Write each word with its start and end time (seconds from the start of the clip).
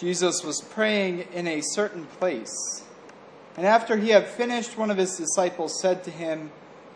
Jesus 0.00 0.42
was 0.42 0.62
praying 0.62 1.26
in 1.34 1.46
a 1.46 1.60
certain 1.60 2.06
place. 2.06 2.84
And 3.54 3.66
after 3.66 3.98
he 3.98 4.08
had 4.08 4.26
finished, 4.26 4.78
one 4.78 4.90
of 4.90 4.96
his 4.96 5.14
disciples 5.18 5.78
said 5.78 6.02
to 6.04 6.10
him, 6.10 6.52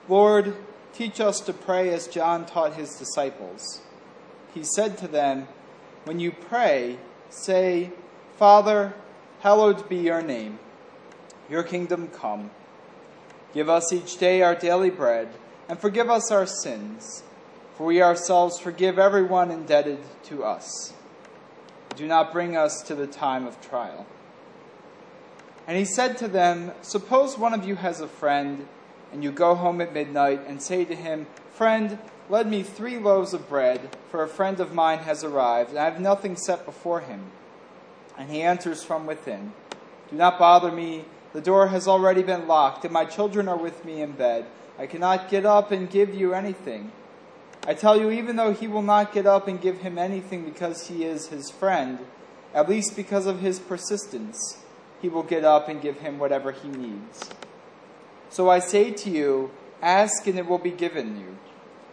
Lord, 0.09 0.57
teach 0.95 1.21
us 1.21 1.41
to 1.41 1.53
pray 1.53 1.93
as 1.93 2.09
John 2.09 2.47
taught 2.47 2.77
his 2.77 2.97
disciples. 2.97 3.83
He 4.55 4.65
said 4.65 4.97
to 4.99 5.09
them, 5.09 5.49
When 6.05 6.19
you 6.19 6.33
pray, 6.33 6.97
say, 7.29 7.91
Father, 8.39 8.95
hallowed 9.41 9.87
be 9.87 9.97
your 9.97 10.23
name. 10.23 10.59
Your 11.51 11.63
kingdom 11.63 12.09
come. 12.09 12.53
Give 13.53 13.69
us 13.69 13.93
each 13.93 14.17
day 14.17 14.41
our 14.41 14.55
daily 14.55 14.89
bread, 14.89 15.29
and 15.69 15.79
forgive 15.79 16.09
us 16.09 16.33
our 16.33 16.47
sins, 16.47 17.23
for 17.77 17.85
we 17.85 18.01
ourselves 18.01 18.59
forgive 18.59 18.99
everyone 18.99 19.51
indebted 19.51 19.99
to 20.25 20.43
us. 20.43 20.95
Do 21.97 22.07
not 22.07 22.33
bring 22.33 22.57
us 22.57 22.83
to 22.83 22.95
the 22.95 23.07
time 23.07 23.47
of 23.47 23.61
trial. 23.61 24.07
And 25.67 25.79
he 25.79 25.85
said 25.85 26.19
to 26.19 26.29
them, 26.29 26.73
Suppose 26.83 27.39
one 27.39 27.55
of 27.55 27.67
you 27.67 27.77
has 27.77 28.01
a 28.01 28.09
friend, 28.09 28.67
and 29.13 29.23
you 29.23 29.31
go 29.31 29.55
home 29.55 29.81
at 29.81 29.95
midnight 29.95 30.41
and 30.47 30.61
say 30.61 30.85
to 30.85 30.95
him, 30.95 31.27
Friend, 31.53 31.99
lend 32.29 32.51
me 32.51 32.63
three 32.63 32.99
loaves 32.99 33.33
of 33.33 33.49
bread, 33.49 33.97
for 34.11 34.23
a 34.23 34.29
friend 34.29 34.61
of 34.61 34.75
mine 34.75 35.01
has 35.01 35.23
arrived, 35.25 35.71
and 35.71 35.79
I 35.79 35.85
have 35.85 36.01
nothing 36.01 36.37
set 36.37 36.65
before 36.65 37.01
him. 37.01 37.31
And 38.19 38.31
he 38.31 38.43
answers 38.43 38.83
from 38.83 39.07
within, 39.07 39.53
Do 40.11 40.17
not 40.17 40.39
bother 40.39 40.73
me. 40.73 41.05
The 41.33 41.41
door 41.41 41.69
has 41.69 41.89
already 41.89 42.23
been 42.23 42.47
locked, 42.47 42.85
and 42.85 42.93
my 42.93 43.05
children 43.05 43.49
are 43.49 43.57
with 43.57 43.85
me 43.85 44.03
in 44.03 44.13
bed. 44.13 44.47
I 44.79 44.87
cannot 44.87 45.31
get 45.31 45.47
up 45.47 45.71
and 45.71 45.91
give 45.91 46.15
you 46.15 46.35
anything. 46.35 46.93
I 47.67 47.73
tell 47.75 47.99
you, 47.99 48.11
even 48.11 48.37
though 48.37 48.53
he 48.53 48.67
will 48.69 48.83
not 48.83 49.13
get 49.13 49.27
up 49.27 49.49
and 49.49 49.61
give 49.61 49.79
him 49.79 49.97
anything 49.97 50.45
because 50.45 50.89
he 50.89 51.05
is 51.05 51.29
his 51.29 51.51
friend, 51.51 51.99
at 52.53 52.69
least 52.69 52.95
because 52.95 53.27
of 53.27 53.41
his 53.41 53.59
persistence, 53.59 54.59
he 55.01 55.09
will 55.09 55.23
get 55.23 55.45
up 55.45 55.69
and 55.69 55.81
give 55.81 56.01
him 56.01 56.19
whatever 56.19 56.53
he 56.53 56.69
needs. 56.69 57.31
So 58.29 58.51
I 58.51 58.59
say 58.59 58.91
to 58.91 59.11
you, 59.11 59.51
ask 59.81 60.27
and 60.27 60.39
it 60.39 60.47
will 60.47 60.59
be 60.59 60.71
given 60.71 61.19
you. 61.19 61.37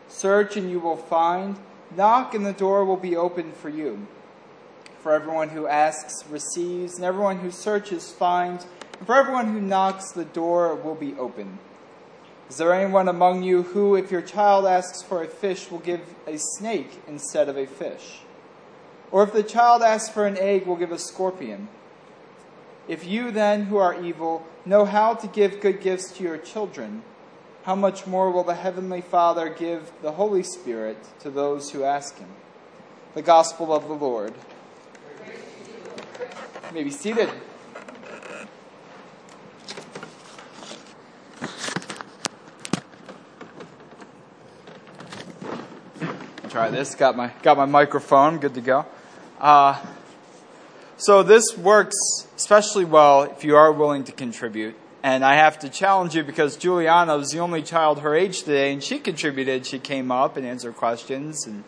Search 0.07 0.57
and 0.57 0.69
you 0.69 0.79
will 0.79 0.97
find. 0.97 1.57
Knock 1.95 2.33
and 2.33 2.45
the 2.45 2.53
door 2.53 2.83
will 2.83 2.97
be 2.97 3.15
opened 3.15 3.55
for 3.55 3.69
you. 3.69 4.07
For 4.99 5.13
everyone 5.13 5.49
who 5.49 5.67
asks 5.67 6.25
receives, 6.29 6.95
and 6.95 7.05
everyone 7.05 7.39
who 7.39 7.49
searches 7.49 8.11
finds, 8.11 8.67
and 8.97 9.07
for 9.07 9.15
everyone 9.15 9.51
who 9.51 9.59
knocks 9.59 10.11
the 10.11 10.25
door 10.25 10.75
will 10.75 10.95
be 10.95 11.13
opened. 11.15 11.57
Is 12.51 12.57
there 12.57 12.73
anyone 12.73 13.07
among 13.07 13.43
you 13.43 13.63
who, 13.63 13.95
if 13.95 14.11
your 14.11 14.21
child 14.21 14.65
asks 14.65 15.01
for 15.01 15.23
a 15.23 15.27
fish, 15.29 15.71
will 15.71 15.79
give 15.79 16.01
a 16.27 16.37
snake 16.37 17.01
instead 17.07 17.47
of 17.47 17.55
a 17.55 17.65
fish? 17.65 18.23
Or 19.09 19.23
if 19.23 19.31
the 19.31 19.41
child 19.41 19.81
asks 19.81 20.13
for 20.13 20.27
an 20.27 20.37
egg, 20.37 20.65
will 20.65 20.75
give 20.75 20.91
a 20.91 20.99
scorpion? 20.99 21.69
If 22.89 23.07
you 23.07 23.31
then, 23.31 23.67
who 23.67 23.77
are 23.77 24.03
evil, 24.03 24.45
know 24.65 24.83
how 24.83 25.13
to 25.13 25.27
give 25.27 25.61
good 25.61 25.79
gifts 25.79 26.11
to 26.17 26.23
your 26.23 26.37
children, 26.37 27.03
how 27.63 27.75
much 27.75 28.05
more 28.05 28.29
will 28.29 28.43
the 28.43 28.55
Heavenly 28.55 28.99
Father 28.99 29.47
give 29.47 29.89
the 30.01 30.11
Holy 30.11 30.43
Spirit 30.43 30.97
to 31.21 31.29
those 31.29 31.71
who 31.71 31.85
ask 31.85 32.17
Him? 32.17 32.31
The 33.13 33.21
Gospel 33.21 33.73
of 33.73 33.87
the 33.87 33.93
Lord. 33.93 34.33
You 36.67 36.73
may 36.73 36.83
be 36.83 36.91
seated. 36.91 37.29
Try 46.51 46.69
this. 46.69 46.95
Got 46.95 47.15
my 47.15 47.31
got 47.43 47.55
my 47.55 47.63
microphone. 47.63 48.37
Good 48.37 48.55
to 48.55 48.61
go. 48.61 48.85
Uh, 49.39 49.81
so 50.97 51.23
this 51.23 51.57
works 51.57 51.95
especially 52.35 52.83
well 52.83 53.23
if 53.23 53.45
you 53.45 53.55
are 53.55 53.71
willing 53.71 54.03
to 54.03 54.11
contribute. 54.11 54.75
And 55.01 55.23
I 55.23 55.35
have 55.35 55.59
to 55.59 55.69
challenge 55.69 56.13
you 56.13 56.25
because 56.25 56.57
Juliana 56.57 57.15
was 57.15 57.31
the 57.31 57.39
only 57.39 57.61
child 57.61 58.01
her 58.01 58.13
age 58.13 58.39
today, 58.39 58.73
and 58.73 58.83
she 58.83 58.99
contributed. 58.99 59.65
She 59.65 59.79
came 59.79 60.11
up 60.11 60.35
and 60.35 60.45
answered 60.45 60.75
questions 60.75 61.47
and 61.47 61.63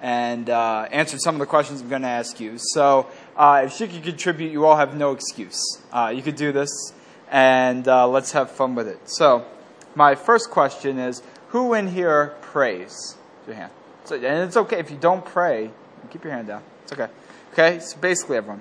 and 0.00 0.50
uh, 0.50 0.88
answered 0.90 1.20
some 1.20 1.36
of 1.36 1.38
the 1.38 1.46
questions 1.46 1.80
I'm 1.80 1.88
going 1.88 2.02
to 2.02 2.08
ask 2.08 2.40
you. 2.40 2.54
So 2.58 3.06
uh, 3.36 3.62
if 3.66 3.74
she 3.74 3.86
could 3.86 4.02
contribute, 4.02 4.50
you 4.50 4.66
all 4.66 4.76
have 4.76 4.96
no 4.96 5.12
excuse. 5.12 5.80
Uh, 5.92 6.12
you 6.12 6.22
could 6.22 6.34
do 6.34 6.50
this, 6.50 6.92
and 7.30 7.86
uh, 7.86 8.08
let's 8.08 8.32
have 8.32 8.50
fun 8.50 8.74
with 8.74 8.88
it. 8.88 8.98
So 9.08 9.46
my 9.94 10.16
first 10.16 10.50
question 10.50 10.98
is: 10.98 11.22
Who 11.50 11.72
in 11.72 11.86
here 11.86 12.34
prays? 12.40 13.14
Your 13.46 13.54
hand. 13.54 13.70
So, 14.04 14.16
and 14.16 14.24
it's 14.44 14.56
okay 14.56 14.78
if 14.78 14.90
you 14.90 14.96
don't 14.96 15.24
pray. 15.24 15.70
Keep 16.10 16.24
your 16.24 16.32
hand 16.32 16.48
down. 16.48 16.62
It's 16.82 16.92
okay. 16.92 17.08
Okay. 17.52 17.78
So 17.80 17.96
basically, 17.98 18.36
everyone. 18.36 18.60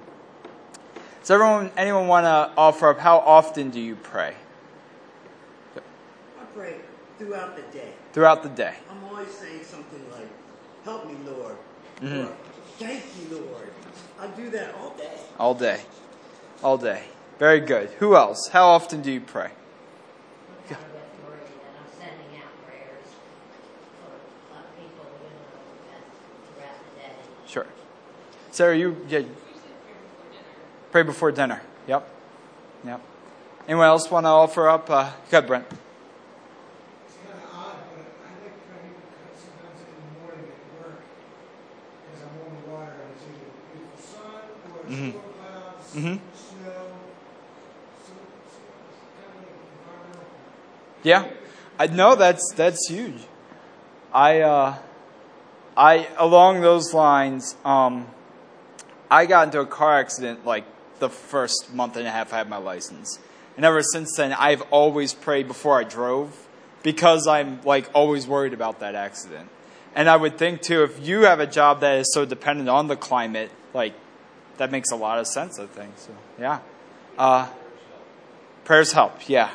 Does 1.22 1.32
everyone, 1.32 1.72
anyone 1.78 2.08
want 2.08 2.26
to 2.26 2.52
offer 2.58 2.90
up? 2.90 3.00
How 3.00 3.18
often 3.20 3.70
do 3.70 3.80
you 3.80 3.96
pray? 3.96 4.36
I 5.76 6.44
pray 6.56 6.76
throughout 7.18 7.56
the 7.56 7.62
day. 7.78 7.94
Throughout 8.14 8.44
the 8.44 8.50
day. 8.50 8.76
I'm 8.90 9.04
always 9.06 9.30
saying 9.30 9.64
something 9.64 10.04
like, 10.12 10.28
"Help 10.84 11.08
me, 11.08 11.16
Lord," 11.26 11.56
Mm-hmm. 12.02 12.28
or 12.28 12.36
"Thank 12.78 13.04
you, 13.20 13.38
Lord." 13.38 13.70
I 14.20 14.28
do 14.28 14.50
that 14.52 14.76
all 14.76 14.92
day. 14.92 15.18
All 15.40 15.54
day. 15.56 15.82
All 16.64 16.78
day. 16.78 17.04
Very 17.40 17.60
good. 17.60 17.90
Who 18.00 18.16
else? 18.16 18.48
How 18.50 18.68
often 18.68 19.02
do 19.02 19.12
you 19.12 19.20
pray? 19.22 19.52
kind 20.70 20.80
of 20.80 20.92
authority 20.96 21.54
that 21.60 21.76
I'm 21.76 21.90
sending 22.00 22.40
out 22.40 22.52
prayers 22.66 23.08
for 24.00 24.12
uh, 24.56 24.62
people, 24.80 25.06
you 25.24 25.30
know, 25.36 25.44
that 25.92 26.04
throughout 26.48 26.80
the 26.80 27.02
day. 27.02 27.16
Sure. 27.48 27.68
Sarah, 28.54 28.78
you 28.78 28.96
yeah. 29.10 29.24
Pray 30.92 31.02
before 31.02 31.32
dinner. 31.32 31.60
Yep. 31.88 32.08
Yep. 32.86 33.02
Anyone 33.68 33.88
else 33.88 34.12
want 34.12 34.26
to 34.26 34.30
offer 34.30 34.70
up? 34.70 34.88
Uh, 34.92 35.10
go 35.32 35.38
ahead, 35.40 35.48
Brent. 35.48 35.66
It's 35.66 35.80
kind 37.26 37.34
of 37.34 37.50
odd, 37.52 37.78
but 37.98 38.06
I 38.22 38.46
like 38.46 38.54
praying 38.70 38.94
sometimes 39.42 39.82
in 39.82 39.90
the 39.90 40.22
morning 40.22 40.46
at 40.54 40.86
work 40.86 41.02
as 42.14 42.22
I'm 42.22 42.36
on 42.46 42.54
the 42.62 42.70
water 42.70 42.94
and 42.94 43.10
it's 43.10 43.26
either 43.26 43.50
beautiful 43.74 43.98
sun 44.06 44.46
or 44.70 44.86
Mhm. 44.86 45.10
storm 45.10 45.34
clouds, 45.34 45.90
Mhm. 45.96 46.20
snow. 46.38 46.94
So 48.06 48.14
it's 48.14 48.54
kind 49.18 49.34
of 49.34 49.42
like 49.42 49.58
environmental. 49.82 50.30
Yeah, 51.02 51.26
I 51.80 51.88
know 51.88 52.14
that's 52.14 52.54
that's 52.56 52.88
huge. 52.88 53.26
I 54.14 54.42
uh, 54.42 54.76
I 55.76 56.08
along 56.20 56.62
those 56.62 56.94
lines, 56.94 57.56
um, 57.66 58.06
I 59.14 59.28
got 59.28 59.46
into 59.46 59.60
a 59.60 59.66
car 59.68 60.00
accident 60.00 60.44
like 60.44 60.66
the 60.98 61.08
first 61.08 61.72
month 61.72 61.98
and 61.98 62.08
a 62.08 62.10
half 62.10 62.34
I 62.34 62.40
had 62.40 62.50
my 62.50 62.58
license, 62.58 63.20
and 63.56 63.64
ever 63.64 63.84
since 63.84 64.16
then 64.18 64.34
I've 64.34 64.64
always 64.72 65.14
prayed 65.14 65.48
before 65.48 65.80
I 65.80 65.84
drove 65.84 66.48
because 66.82 67.28
I'm 67.28 67.62
like 67.62 67.92
always 67.94 68.26
worried 68.26 68.54
about 68.54 68.80
that 68.80 68.96
accident. 68.96 69.50
And 69.94 70.10
I 70.10 70.16
would 70.16 70.40
think 70.40 70.64
too, 70.64 70.82
if 70.82 71.08
you 71.08 71.26
have 71.26 71.40
a 71.40 71.46
job 71.46 71.82
that 71.82 72.00
is 72.00 72.12
so 72.12 72.26
dependent 72.26 72.70
on 72.70 72.88
the 72.88 72.96
climate, 72.96 73.52
like 73.72 73.94
that 74.58 74.72
makes 74.72 74.90
a 74.90 74.96
lot 74.96 75.20
of 75.20 75.28
sense. 75.28 75.60
I 75.60 75.68
think 75.68 75.92
so. 75.98 76.16
Yeah, 76.40 76.62
uh, 77.16 77.50
prayers 78.66 78.94
help. 78.94 79.30
Yeah. 79.30 79.52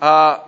Uh, 0.00 0.44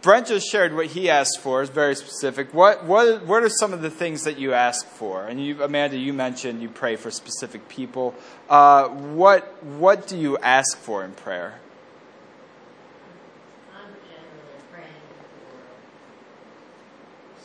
Brent 0.00 0.28
just 0.28 0.48
shared 0.50 0.74
what 0.74 0.86
he 0.86 1.10
asked 1.10 1.40
for. 1.40 1.60
It's 1.60 1.70
very 1.72 1.96
specific. 1.96 2.54
What, 2.54 2.84
what, 2.84 3.24
what 3.26 3.42
are 3.42 3.48
some 3.48 3.72
of 3.72 3.82
the 3.82 3.90
things 3.90 4.22
that 4.24 4.38
you 4.38 4.52
ask 4.54 4.86
for? 4.86 5.26
And 5.26 5.44
you, 5.44 5.60
Amanda, 5.62 5.96
you 5.96 6.12
mentioned 6.12 6.62
you 6.62 6.68
pray 6.68 6.94
for 6.94 7.10
specific 7.10 7.68
people. 7.68 8.14
Uh, 8.48 8.86
what, 8.88 9.62
what 9.64 10.06
do 10.06 10.16
you 10.16 10.38
ask 10.38 10.78
for 10.78 11.04
in 11.04 11.12
prayer? 11.12 11.58
I'm 13.74 13.90
generally 14.06 14.62
praying 14.70 14.86
for 15.18 15.26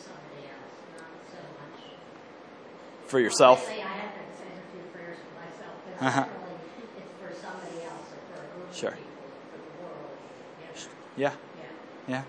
somebody 0.06 0.46
else, 0.46 0.78
not 0.96 1.10
so 1.32 1.38
much. 1.58 1.82
For 3.08 3.18
yourself? 3.18 3.66
Lately, 3.68 3.82
I 3.82 3.86
have 3.86 4.14
been 4.14 4.30
saying 4.38 4.52
a 4.54 4.72
few 4.72 4.82
prayers 4.94 5.18
for 5.18 5.34
myself, 5.42 5.74
but 5.98 6.06
Uh-huh. 6.06 6.22
really, 6.22 7.02
it's 7.02 7.12
for 7.18 7.34
somebody 7.44 7.82
else 7.82 8.06
or 8.14 8.20
for 8.30 8.38
a 8.38 8.46
group 8.54 8.70
of 8.70 8.76
Sure. 8.76 8.90
people, 8.92 9.10
for 9.50 9.58
the 9.58 9.82
world. 9.82 10.06
you 10.62 10.66
know. 10.66 10.86
Yeah, 11.16 11.30
Yeah. 12.06 12.14
yeah. 12.14 12.22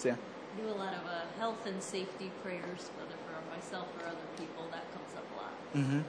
So, 0.00 0.16
do 0.56 0.66
a 0.66 0.72
lot 0.72 0.94
of 0.94 1.04
uh, 1.06 1.20
health 1.38 1.66
and 1.66 1.82
safety 1.82 2.30
prayers, 2.42 2.90
whether 2.96 3.12
for 3.26 3.54
myself 3.54 3.86
or 4.00 4.06
other 4.06 4.16
people. 4.38 4.64
That 4.70 4.90
comes 4.94 5.14
up 5.14 5.26
a 5.30 5.36
lot. 5.36 5.74
Mm-hmm. 5.76 6.00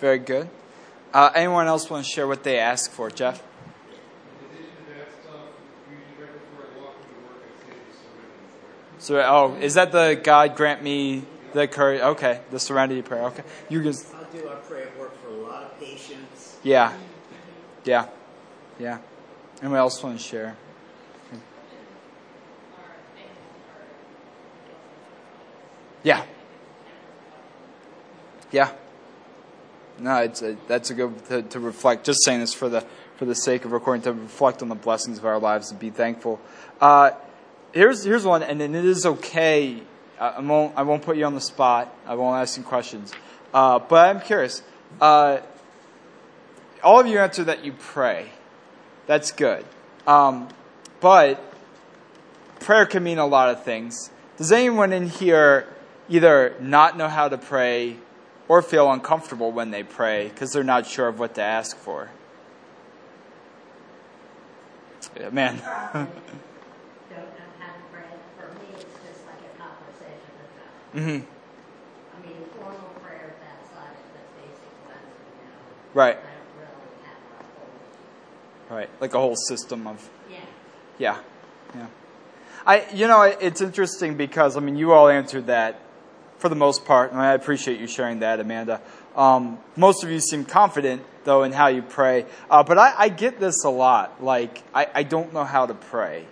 Very 0.00 0.18
good. 0.18 0.50
Uh, 1.14 1.30
anyone 1.34 1.66
else 1.66 1.88
want 1.88 2.04
to 2.04 2.12
share 2.12 2.26
what 2.26 2.42
they 2.44 2.58
ask 2.58 2.90
for? 2.90 3.10
Jeff? 3.10 3.42
In 3.88 4.54
addition 4.54 4.66
to 4.84 4.98
that 4.98 5.08
stuff, 5.22 5.34
usually 5.88 6.26
right 6.26 6.34
before 6.34 6.66
I 6.66 6.78
walk 6.78 6.96
into 7.00 7.26
work, 7.26 7.40
I 7.42 7.64
say 7.64 7.72
the 7.72 7.96
serenity 7.96 8.44
prayer. 8.60 8.98
So, 8.98 9.18
oh, 9.18 9.56
is 9.62 9.74
that 9.74 9.92
the 9.92 10.20
God 10.22 10.54
grant 10.54 10.82
me 10.82 11.22
the 11.54 11.66
courage? 11.66 12.02
Okay, 12.02 12.42
the 12.50 12.60
serenity 12.60 13.00
prayer. 13.00 13.22
Okay. 13.28 13.44
You 13.70 13.82
just, 13.82 14.14
I'll 14.14 14.24
do. 14.30 14.46
I 14.46 14.56
pray 14.56 14.82
at 14.82 14.98
work 14.98 15.18
for 15.22 15.28
a 15.28 15.40
lot 15.40 15.62
of 15.62 15.80
patients. 15.80 16.58
yeah. 16.62 16.92
Yeah. 17.86 18.08
Yeah. 18.78 18.98
Anyone 19.62 19.78
else 19.78 20.02
want 20.02 20.18
to 20.18 20.22
share? 20.22 20.54
Yeah. 26.08 26.24
Yeah. 28.50 28.72
No, 29.98 30.22
it's 30.22 30.40
a, 30.40 30.56
that's 30.66 30.88
a 30.88 30.94
good 30.94 31.26
to, 31.26 31.42
to 31.42 31.60
reflect. 31.60 32.06
Just 32.06 32.24
saying 32.24 32.40
this 32.40 32.54
for 32.54 32.70
the 32.70 32.82
for 33.16 33.26
the 33.26 33.34
sake 33.34 33.66
of 33.66 33.72
recording 33.72 34.00
to 34.04 34.14
reflect 34.14 34.62
on 34.62 34.70
the 34.70 34.74
blessings 34.74 35.18
of 35.18 35.26
our 35.26 35.38
lives 35.38 35.70
and 35.70 35.78
be 35.78 35.90
thankful. 35.90 36.40
Uh, 36.80 37.10
here's 37.72 38.04
here's 38.04 38.24
one, 38.24 38.42
and, 38.42 38.62
and 38.62 38.74
it 38.74 38.86
is 38.86 39.04
okay. 39.04 39.82
I, 40.18 40.28
I 40.28 40.40
won't 40.40 40.78
I 40.78 40.82
won't 40.84 41.02
put 41.02 41.18
you 41.18 41.26
on 41.26 41.34
the 41.34 41.42
spot. 41.42 41.94
I 42.06 42.14
won't 42.14 42.40
ask 42.40 42.56
you 42.56 42.62
questions. 42.62 43.12
Uh, 43.52 43.78
but 43.78 44.08
I'm 44.08 44.22
curious. 44.22 44.62
Uh, 45.02 45.40
all 46.82 47.00
of 47.00 47.06
you 47.06 47.18
answer 47.18 47.44
that 47.44 47.66
you 47.66 47.74
pray. 47.74 48.30
That's 49.06 49.30
good. 49.30 49.62
Um, 50.06 50.48
but 51.00 51.38
prayer 52.60 52.86
can 52.86 53.02
mean 53.02 53.18
a 53.18 53.26
lot 53.26 53.50
of 53.50 53.62
things. 53.62 54.10
Does 54.38 54.52
anyone 54.52 54.94
in 54.94 55.06
here 55.06 55.68
either 56.08 56.54
not 56.60 56.96
know 56.96 57.08
how 57.08 57.28
to 57.28 57.38
pray 57.38 57.96
or 58.48 58.62
feel 58.62 58.90
uncomfortable 58.90 59.52
when 59.52 59.70
they 59.70 59.82
pray 59.82 60.28
because 60.28 60.52
they're 60.52 60.64
not 60.64 60.86
sure 60.86 61.08
of 61.08 61.18
what 61.18 61.34
to 61.34 61.42
ask 61.42 61.76
for? 61.76 62.10
Yeah, 65.18 65.30
man. 65.30 65.56
don't 65.96 67.20
know 67.20 67.48
how 67.58 67.72
to 67.74 67.82
pray. 67.92 68.02
For 68.38 68.48
me, 68.60 68.68
it's 68.74 68.84
just 68.84 69.26
like 69.26 69.42
a 69.42 69.58
conversation 69.58 70.30
with 70.38 70.52
God. 70.56 71.00
hmm 71.00 71.38
I 72.14 72.26
mean, 72.26 72.44
formal 72.56 72.94
prayers 73.02 73.34
outside 73.42 73.94
of 73.94 74.08
the 74.12 74.40
basic 74.40 74.72
ones, 74.86 74.98
you 75.40 75.48
know. 75.48 75.94
Right, 75.94 76.16
I 76.16 76.20
don't 76.20 76.56
really 76.56 76.98
have 77.04 77.18
a 77.40 77.44
whole, 78.70 78.76
right. 78.76 78.90
Like 79.00 79.14
a 79.14 79.18
whole 79.18 79.36
system 79.36 79.86
of 79.86 80.08
yeah. 80.30 80.36
Yeah, 80.98 81.18
yeah. 81.74 81.86
I, 82.66 82.86
you 82.92 83.06
know, 83.06 83.22
it's 83.22 83.60
interesting 83.60 84.16
because 84.16 84.56
I 84.56 84.60
mean, 84.60 84.76
you 84.76 84.92
all 84.92 85.08
answered 85.08 85.46
that 85.46 85.80
for 86.38 86.48
the 86.48 86.56
most 86.56 86.84
part, 86.84 87.12
and 87.12 87.20
I 87.20 87.32
appreciate 87.32 87.80
you 87.80 87.86
sharing 87.86 88.20
that, 88.20 88.40
Amanda. 88.40 88.80
Um, 89.16 89.58
most 89.76 90.04
of 90.04 90.10
you 90.10 90.20
seem 90.20 90.44
confident 90.44 91.02
though 91.24 91.42
in 91.42 91.52
how 91.52 91.66
you 91.66 91.82
pray, 91.82 92.24
uh, 92.50 92.62
but 92.62 92.78
I, 92.78 92.94
I 92.96 93.08
get 93.08 93.38
this 93.38 93.64
a 93.64 93.70
lot. 93.70 94.22
Like, 94.22 94.62
I, 94.74 94.86
I 94.94 95.02
don't 95.02 95.32
know 95.32 95.44
how 95.44 95.66
to 95.66 95.74
pray. 95.74 96.24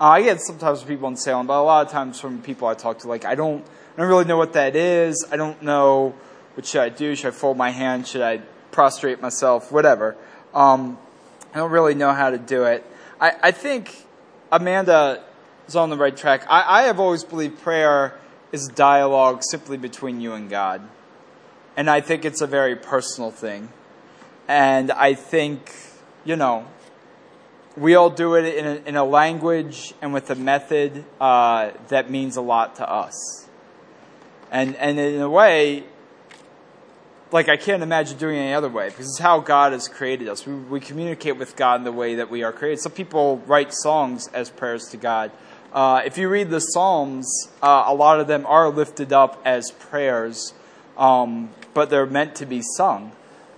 Uh, 0.00 0.04
I 0.04 0.22
get 0.22 0.40
sometimes 0.40 0.80
from 0.80 0.88
people 0.88 1.08
in 1.08 1.16
Salem, 1.16 1.46
but 1.46 1.58
a 1.58 1.62
lot 1.62 1.86
of 1.86 1.92
times 1.92 2.20
from 2.20 2.42
people 2.42 2.68
I 2.68 2.74
talk 2.74 3.00
to, 3.00 3.08
like, 3.08 3.24
I 3.24 3.34
don't, 3.34 3.64
I 3.96 4.00
don't 4.00 4.08
really 4.08 4.26
know 4.26 4.36
what 4.36 4.52
that 4.52 4.76
is. 4.76 5.26
I 5.30 5.36
don't 5.36 5.62
know 5.62 6.14
what 6.54 6.66
should 6.66 6.82
I 6.82 6.88
do. 6.88 7.14
Should 7.14 7.28
I 7.28 7.30
fold 7.30 7.56
my 7.56 7.70
hand? 7.70 8.06
Should 8.06 8.22
I 8.22 8.38
prostrate 8.70 9.20
myself? 9.20 9.72
Whatever. 9.72 10.16
Um, 10.52 10.98
I 11.52 11.58
don't 11.58 11.70
really 11.70 11.94
know 11.94 12.12
how 12.12 12.30
to 12.30 12.38
do 12.38 12.64
it. 12.64 12.84
I, 13.20 13.32
I 13.42 13.50
think 13.52 14.04
Amanda 14.52 15.24
is 15.66 15.76
on 15.76 15.90
the 15.90 15.96
right 15.96 16.16
track. 16.16 16.44
I, 16.48 16.80
I 16.80 16.82
have 16.82 17.00
always 17.00 17.24
believed 17.24 17.60
prayer 17.62 18.18
is 18.54 18.68
dialogue 18.68 19.42
simply 19.42 19.76
between 19.76 20.20
you 20.20 20.32
and 20.32 20.48
God. 20.48 20.80
And 21.76 21.90
I 21.90 22.00
think 22.00 22.24
it's 22.24 22.40
a 22.40 22.46
very 22.46 22.76
personal 22.76 23.32
thing. 23.32 23.68
And 24.46 24.92
I 24.92 25.14
think, 25.14 25.74
you 26.24 26.36
know, 26.36 26.64
we 27.76 27.96
all 27.96 28.10
do 28.10 28.36
it 28.36 28.54
in 28.54 28.64
a, 28.64 28.74
in 28.88 28.96
a 28.96 29.04
language 29.04 29.92
and 30.00 30.14
with 30.14 30.30
a 30.30 30.36
method 30.36 31.04
uh, 31.20 31.72
that 31.88 32.12
means 32.12 32.36
a 32.36 32.40
lot 32.40 32.76
to 32.76 32.88
us. 32.88 33.48
And, 34.52 34.76
and 34.76 35.00
in 35.00 35.20
a 35.20 35.28
way, 35.28 35.82
like 37.32 37.48
I 37.48 37.56
can't 37.56 37.82
imagine 37.82 38.18
doing 38.18 38.38
any 38.38 38.54
other 38.54 38.68
way 38.68 38.88
because 38.88 39.08
it's 39.08 39.18
how 39.18 39.40
God 39.40 39.72
has 39.72 39.88
created 39.88 40.28
us. 40.28 40.46
We, 40.46 40.54
we 40.54 40.78
communicate 40.78 41.36
with 41.36 41.56
God 41.56 41.80
in 41.80 41.84
the 41.84 41.90
way 41.90 42.14
that 42.14 42.30
we 42.30 42.44
are 42.44 42.52
created. 42.52 42.78
Some 42.78 42.92
people 42.92 43.38
write 43.46 43.74
songs 43.74 44.28
as 44.28 44.48
prayers 44.48 44.84
to 44.90 44.96
God. 44.96 45.32
Uh, 45.74 46.02
if 46.06 46.16
you 46.16 46.28
read 46.28 46.50
the 46.50 46.60
Psalms, 46.60 47.48
uh, 47.60 47.82
a 47.88 47.94
lot 47.94 48.20
of 48.20 48.28
them 48.28 48.46
are 48.46 48.68
lifted 48.68 49.12
up 49.12 49.42
as 49.44 49.72
prayers, 49.72 50.54
um, 50.96 51.50
but 51.74 51.90
they're 51.90 52.06
meant 52.06 52.36
to 52.36 52.46
be 52.46 52.62
sung. 52.76 53.10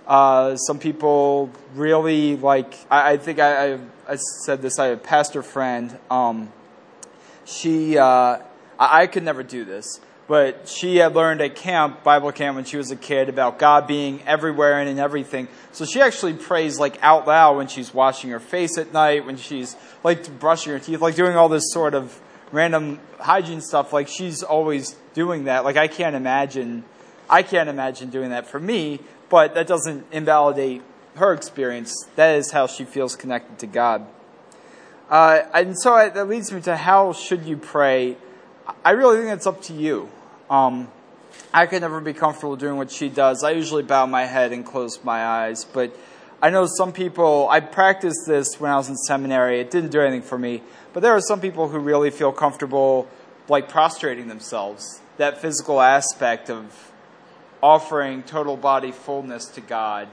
Uh, 0.07 0.55
some 0.55 0.79
people 0.79 1.51
really 1.75 2.35
like. 2.35 2.73
I, 2.89 3.11
I 3.11 3.17
think 3.17 3.37
I, 3.37 3.73
I, 3.73 3.79
I, 4.09 4.15
said 4.15 4.63
this. 4.63 4.79
I 4.79 4.87
have 4.87 4.97
a 4.97 5.01
pastor 5.01 5.43
friend. 5.43 5.95
Um, 6.09 6.51
she, 7.45 7.99
uh, 7.99 8.39
I, 8.79 9.01
I 9.03 9.07
could 9.07 9.23
never 9.23 9.43
do 9.43 9.63
this, 9.63 9.99
but 10.27 10.67
she 10.67 10.97
had 10.97 11.15
learned 11.15 11.39
at 11.39 11.55
camp, 11.55 12.03
Bible 12.03 12.33
camp, 12.33 12.55
when 12.55 12.65
she 12.65 12.75
was 12.75 12.91
a 12.91 12.97
kid 12.97 13.29
about 13.29 13.59
God 13.59 13.87
being 13.87 14.21
everywhere 14.27 14.79
and 14.79 14.89
in 14.89 14.99
everything. 14.99 15.47
So 15.71 15.85
she 15.85 16.01
actually 16.01 16.33
prays 16.33 16.79
like 16.79 16.97
out 17.01 17.25
loud 17.25 17.55
when 17.55 17.67
she's 17.67 17.93
washing 17.93 18.31
her 18.31 18.39
face 18.39 18.77
at 18.77 18.91
night, 18.91 19.25
when 19.25 19.37
she's 19.37 19.77
like 20.03 20.39
brushing 20.39 20.73
her 20.73 20.79
teeth, 20.79 20.99
like 20.99 21.15
doing 21.15 21.37
all 21.37 21.47
this 21.47 21.71
sort 21.71 21.93
of 21.93 22.19
random 22.51 22.99
hygiene 23.19 23.61
stuff. 23.61 23.93
Like 23.93 24.09
she's 24.09 24.43
always 24.43 24.97
doing 25.13 25.45
that. 25.45 25.63
Like 25.63 25.77
I 25.77 25.87
can't 25.87 26.15
imagine, 26.15 26.83
I 27.29 27.41
can't 27.41 27.69
imagine 27.69 28.09
doing 28.09 28.31
that 28.31 28.47
for 28.47 28.59
me, 28.59 28.99
but 29.29 29.53
that 29.55 29.65
doesn't 29.65 30.05
invalidate 30.11 30.81
her 31.15 31.31
experience. 31.31 32.05
That 32.17 32.35
is 32.35 32.51
how 32.51 32.67
she 32.67 32.83
feels 32.83 33.15
connected 33.15 33.59
to 33.59 33.67
God. 33.67 34.05
Uh, 35.09 35.43
and 35.53 35.79
so 35.79 35.95
that 35.95 36.27
leads 36.27 36.51
me 36.51 36.59
to 36.61 36.75
how 36.75 37.13
should 37.13 37.45
you 37.45 37.55
pray? 37.55 38.17
I 38.83 38.91
really 38.91 39.19
think 39.19 39.29
it's 39.29 39.47
up 39.47 39.61
to 39.63 39.73
you. 39.73 40.09
Um, 40.49 40.89
I 41.53 41.65
could 41.65 41.81
never 41.81 41.99
be 42.01 42.13
comfortable 42.13 42.55
doing 42.55 42.77
what 42.77 42.91
she 42.91 43.09
does. 43.09 43.43
I 43.43 43.51
usually 43.51 43.83
bow 43.83 44.05
my 44.05 44.25
head 44.25 44.51
and 44.51 44.65
close 44.65 45.03
my 45.03 45.25
eyes, 45.25 45.65
but 45.65 45.95
I 46.41 46.49
know 46.49 46.67
some 46.67 46.93
people, 46.93 47.47
I 47.49 47.59
practiced 47.59 48.27
this 48.27 48.59
when 48.59 48.71
I 48.71 48.75
was 48.75 48.89
in 48.89 48.95
seminary. 48.95 49.59
It 49.59 49.71
didn't 49.71 49.91
do 49.91 50.01
anything 50.01 50.21
for 50.21 50.37
me, 50.37 50.61
but 50.93 51.01
there 51.01 51.13
are 51.13 51.21
some 51.21 51.41
people 51.41 51.67
who 51.67 51.79
really 51.79 52.11
feel 52.11 52.31
comfortable 52.31 53.07
like 53.49 53.69
prostrating 53.69 54.27
themselves. 54.27 55.01
That 55.17 55.41
physical 55.41 55.81
aspect 55.81 56.49
of 56.49 56.91
offering 57.61 58.23
total 58.23 58.55
body 58.55 58.91
fullness 58.91 59.45
to 59.47 59.61
God 59.61 60.07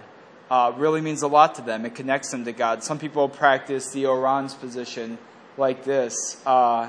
uh, 0.50 0.72
really 0.76 1.00
means 1.00 1.22
a 1.22 1.28
lot 1.28 1.54
to 1.56 1.62
them. 1.62 1.84
It 1.84 1.94
connects 1.94 2.30
them 2.30 2.44
to 2.44 2.52
God. 2.52 2.82
Some 2.82 2.98
people 2.98 3.28
practice 3.28 3.90
the 3.90 4.06
Orans 4.06 4.54
position 4.54 5.18
like 5.58 5.84
this. 5.84 6.40
Uh, 6.46 6.88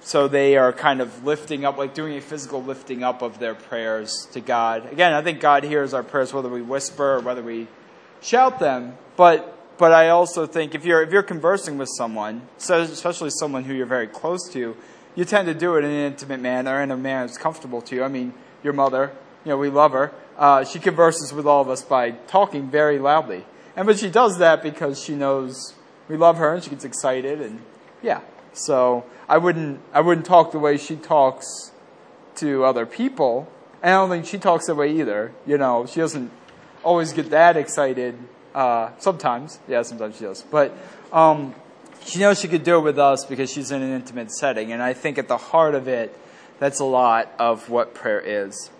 so 0.00 0.28
they 0.28 0.56
are 0.56 0.72
kind 0.72 1.00
of 1.00 1.24
lifting 1.24 1.64
up, 1.64 1.76
like 1.76 1.94
doing 1.94 2.16
a 2.16 2.20
physical 2.20 2.62
lifting 2.62 3.02
up 3.02 3.22
of 3.22 3.38
their 3.38 3.54
prayers 3.54 4.28
to 4.32 4.40
God. 4.40 4.90
Again, 4.92 5.12
I 5.12 5.22
think 5.22 5.40
God 5.40 5.64
hears 5.64 5.92
our 5.92 6.02
prayers 6.02 6.32
whether 6.32 6.48
we 6.48 6.62
whisper 6.62 7.14
or 7.16 7.20
whether 7.20 7.42
we 7.42 7.66
shout 8.20 8.58
them. 8.58 8.96
But 9.16 9.54
but 9.78 9.92
I 9.92 10.08
also 10.08 10.46
think 10.46 10.74
if 10.74 10.84
you're 10.84 11.02
if 11.02 11.12
you're 11.12 11.22
conversing 11.22 11.78
with 11.78 11.88
someone, 11.96 12.42
so 12.58 12.80
especially 12.80 13.30
someone 13.30 13.64
who 13.64 13.74
you're 13.74 13.86
very 13.86 14.06
close 14.06 14.48
to, 14.52 14.76
you 15.14 15.24
tend 15.24 15.46
to 15.46 15.54
do 15.54 15.76
it 15.76 15.84
in 15.84 15.90
an 15.90 16.06
intimate 16.12 16.40
manner, 16.40 16.82
in 16.82 16.90
a 16.90 16.96
manner 16.96 17.26
that's 17.26 17.38
comfortable 17.38 17.80
to 17.82 17.96
you. 17.96 18.04
I 18.04 18.08
mean, 18.08 18.34
your 18.62 18.72
mother, 18.72 19.12
you 19.44 19.50
know, 19.50 19.56
we 19.56 19.70
love 19.70 19.92
her. 19.92 20.12
Uh, 20.36 20.64
she 20.64 20.78
converses 20.78 21.32
with 21.32 21.46
all 21.46 21.62
of 21.62 21.68
us 21.68 21.82
by 21.82 22.12
talking 22.12 22.70
very 22.70 22.98
loudly, 22.98 23.44
and 23.76 23.86
but 23.86 23.98
she 23.98 24.10
does 24.10 24.38
that 24.38 24.62
because 24.62 25.02
she 25.02 25.14
knows 25.14 25.74
we 26.08 26.16
love 26.16 26.38
her 26.38 26.54
and 26.54 26.62
she 26.62 26.70
gets 26.70 26.84
excited, 26.84 27.40
and 27.40 27.60
yeah. 28.02 28.20
So 28.58 29.04
I 29.28 29.38
wouldn't 29.38 29.80
I 29.92 30.00
wouldn't 30.00 30.26
talk 30.26 30.52
the 30.52 30.58
way 30.58 30.76
she 30.76 30.96
talks 30.96 31.70
to 32.36 32.64
other 32.64 32.86
people, 32.86 33.48
and 33.82 33.94
I 33.94 33.98
don't 33.98 34.10
think 34.10 34.26
she 34.26 34.38
talks 34.38 34.66
that 34.66 34.74
way 34.74 34.92
either. 34.98 35.32
You 35.46 35.58
know, 35.58 35.86
she 35.86 36.00
doesn't 36.00 36.30
always 36.82 37.12
get 37.12 37.30
that 37.30 37.56
excited. 37.56 38.18
Uh, 38.54 38.90
sometimes, 38.98 39.60
yeah, 39.68 39.82
sometimes 39.82 40.16
she 40.16 40.24
does, 40.24 40.42
but 40.42 40.76
um, 41.12 41.54
she 42.04 42.18
knows 42.18 42.40
she 42.40 42.48
could 42.48 42.64
do 42.64 42.78
it 42.78 42.80
with 42.80 42.98
us 42.98 43.24
because 43.24 43.52
she's 43.52 43.70
in 43.70 43.82
an 43.82 43.92
intimate 43.92 44.32
setting, 44.32 44.72
and 44.72 44.82
I 44.82 44.92
think 44.92 45.18
at 45.18 45.28
the 45.28 45.36
heart 45.36 45.74
of 45.76 45.86
it, 45.86 46.18
that's 46.58 46.80
a 46.80 46.84
lot 46.84 47.30
of 47.38 47.70
what 47.70 47.94
prayer 47.94 48.20
is. 48.20 48.70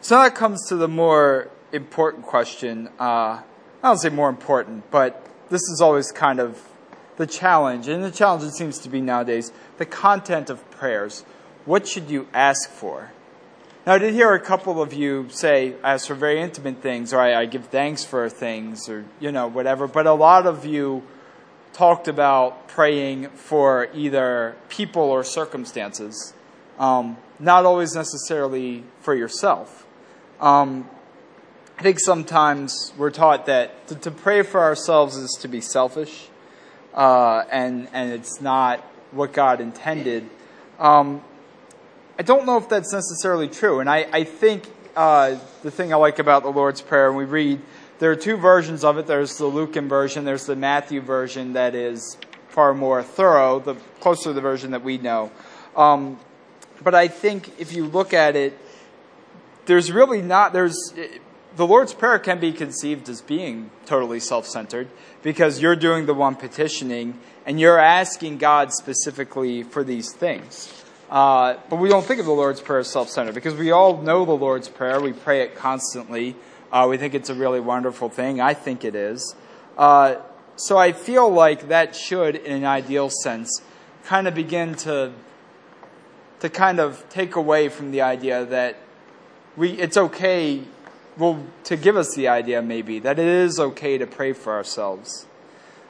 So 0.00 0.16
now 0.16 0.22
that 0.22 0.36
comes 0.36 0.68
to 0.68 0.76
the 0.76 0.88
more 0.88 1.50
important 1.72 2.26
question. 2.26 2.88
Uh, 3.00 3.42
I 3.42 3.42
don't 3.82 3.98
say 3.98 4.10
more 4.10 4.28
important, 4.28 4.90
but 4.90 5.26
this 5.48 5.62
is 5.62 5.80
always 5.80 6.12
kind 6.12 6.38
of 6.38 6.69
the 7.20 7.26
challenge, 7.26 7.86
and 7.86 8.02
the 8.02 8.10
challenge 8.10 8.42
it 8.44 8.54
seems 8.54 8.78
to 8.78 8.88
be 8.88 8.98
nowadays, 8.98 9.52
the 9.76 9.84
content 9.84 10.48
of 10.48 10.68
prayers. 10.70 11.22
What 11.66 11.86
should 11.86 12.08
you 12.08 12.26
ask 12.32 12.70
for? 12.70 13.12
Now, 13.86 13.92
I 13.92 13.98
did 13.98 14.14
hear 14.14 14.32
a 14.32 14.40
couple 14.40 14.80
of 14.80 14.94
you 14.94 15.26
say, 15.28 15.74
ask 15.84 16.06
for 16.06 16.14
very 16.14 16.40
intimate 16.40 16.80
things, 16.80 17.12
or 17.12 17.20
I, 17.20 17.42
I 17.42 17.44
give 17.44 17.66
thanks 17.66 18.06
for 18.06 18.30
things, 18.30 18.88
or, 18.88 19.04
you 19.20 19.30
know, 19.30 19.48
whatever, 19.48 19.86
but 19.86 20.06
a 20.06 20.14
lot 20.14 20.46
of 20.46 20.64
you 20.64 21.02
talked 21.74 22.08
about 22.08 22.68
praying 22.68 23.28
for 23.28 23.90
either 23.92 24.56
people 24.70 25.02
or 25.02 25.22
circumstances, 25.22 26.32
um, 26.78 27.18
not 27.38 27.66
always 27.66 27.94
necessarily 27.94 28.82
for 29.00 29.14
yourself. 29.14 29.86
Um, 30.40 30.88
I 31.78 31.82
think 31.82 32.00
sometimes 32.00 32.94
we're 32.96 33.10
taught 33.10 33.44
that 33.44 33.88
to, 33.88 33.94
to, 33.96 34.10
pray 34.10 34.40
for 34.40 34.60
ourselves 34.60 35.18
is 35.18 35.36
to 35.42 35.48
be 35.48 35.60
selfish, 35.60 36.29
uh, 36.94 37.44
and 37.50 37.88
and 37.92 38.12
it's 38.12 38.40
not 38.40 38.80
what 39.12 39.32
God 39.32 39.60
intended. 39.60 40.28
Um, 40.78 41.22
I 42.18 42.22
don't 42.22 42.46
know 42.46 42.56
if 42.56 42.68
that's 42.68 42.92
necessarily 42.92 43.48
true, 43.48 43.80
and 43.80 43.88
I 43.88 44.06
I 44.12 44.24
think 44.24 44.64
uh, 44.96 45.36
the 45.62 45.70
thing 45.70 45.92
I 45.92 45.96
like 45.96 46.18
about 46.18 46.42
the 46.42 46.50
Lord's 46.50 46.80
Prayer, 46.80 47.08
and 47.08 47.16
we 47.16 47.24
read 47.24 47.60
there 47.98 48.10
are 48.10 48.16
two 48.16 48.36
versions 48.36 48.82
of 48.84 48.98
it. 48.98 49.06
There's 49.06 49.36
the 49.36 49.46
Lucan 49.46 49.88
version, 49.88 50.24
there's 50.24 50.46
the 50.46 50.56
Matthew 50.56 51.00
version 51.00 51.52
that 51.52 51.74
is 51.74 52.16
far 52.48 52.74
more 52.74 53.02
thorough, 53.02 53.60
the 53.60 53.74
closer 54.00 54.32
the 54.32 54.40
version 54.40 54.72
that 54.72 54.82
we 54.82 54.98
know. 54.98 55.30
Um, 55.76 56.18
but 56.82 56.94
I 56.94 57.08
think 57.08 57.60
if 57.60 57.72
you 57.72 57.86
look 57.86 58.12
at 58.12 58.36
it, 58.36 58.58
there's 59.66 59.92
really 59.92 60.22
not 60.22 60.52
there's 60.52 60.76
the 61.56 61.66
Lord's 61.66 61.94
Prayer 61.94 62.18
can 62.18 62.38
be 62.38 62.52
conceived 62.52 63.08
as 63.08 63.20
being 63.20 63.70
totally 63.86 64.20
self 64.20 64.46
centered 64.46 64.88
because 65.22 65.60
you're 65.60 65.76
doing 65.76 66.06
the 66.06 66.14
one 66.14 66.36
petitioning 66.36 67.18
and 67.44 67.58
you're 67.58 67.78
asking 67.78 68.38
God 68.38 68.72
specifically 68.72 69.62
for 69.62 69.82
these 69.82 70.12
things. 70.12 70.72
Uh, 71.10 71.56
but 71.68 71.76
we 71.76 71.88
don't 71.88 72.04
think 72.04 72.20
of 72.20 72.26
the 72.26 72.32
Lord's 72.32 72.60
Prayer 72.60 72.80
as 72.80 72.88
self 72.88 73.08
centered 73.08 73.34
because 73.34 73.54
we 73.54 73.70
all 73.72 74.00
know 74.00 74.24
the 74.24 74.32
Lord's 74.32 74.68
Prayer. 74.68 75.00
We 75.00 75.12
pray 75.12 75.42
it 75.42 75.56
constantly. 75.56 76.36
Uh, 76.70 76.86
we 76.88 76.96
think 76.96 77.14
it's 77.14 77.30
a 77.30 77.34
really 77.34 77.60
wonderful 77.60 78.08
thing. 78.08 78.40
I 78.40 78.54
think 78.54 78.84
it 78.84 78.94
is. 78.94 79.34
Uh, 79.76 80.16
so 80.54 80.78
I 80.78 80.92
feel 80.92 81.28
like 81.28 81.68
that 81.68 81.96
should, 81.96 82.36
in 82.36 82.52
an 82.52 82.64
ideal 82.64 83.10
sense, 83.10 83.60
kind 84.04 84.28
of 84.28 84.34
begin 84.34 84.74
to 84.76 85.12
to 86.40 86.48
kind 86.48 86.80
of 86.80 87.06
take 87.10 87.36
away 87.36 87.68
from 87.68 87.90
the 87.90 88.00
idea 88.00 88.44
that 88.46 88.78
we 89.56 89.72
it's 89.72 89.96
okay 89.96 90.62
well 91.20 91.44
to 91.64 91.76
give 91.76 91.96
us 91.96 92.14
the 92.14 92.28
idea 92.28 92.62
maybe 92.62 92.98
that 92.98 93.18
it 93.18 93.26
is 93.26 93.60
okay 93.60 93.98
to 93.98 94.06
pray 94.06 94.32
for 94.32 94.52
ourselves. 94.52 95.26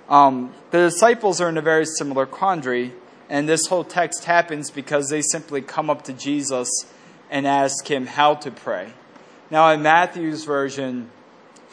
Um, 0.09 0.53
the 0.73 0.79
disciples 0.79 1.41
are 1.41 1.49
in 1.49 1.57
a 1.57 1.63
very 1.63 1.87
similar 1.87 2.27
quandary, 2.27 2.93
and 3.29 3.49
this 3.49 3.67
whole 3.69 3.85
text 3.85 4.25
happens 4.25 4.71
because 4.71 5.09
they 5.09 5.23
simply 5.23 5.63
come 5.63 5.89
up 5.89 6.03
to 6.03 6.13
Jesus 6.13 6.69
and 7.31 7.47
ask 7.47 7.89
him 7.89 8.07
how 8.07 8.35
to 8.35 8.51
pray. 8.51 8.93
Now, 9.51 9.71
in 9.71 9.83
Matthew's 9.83 10.45
version, 10.45 11.11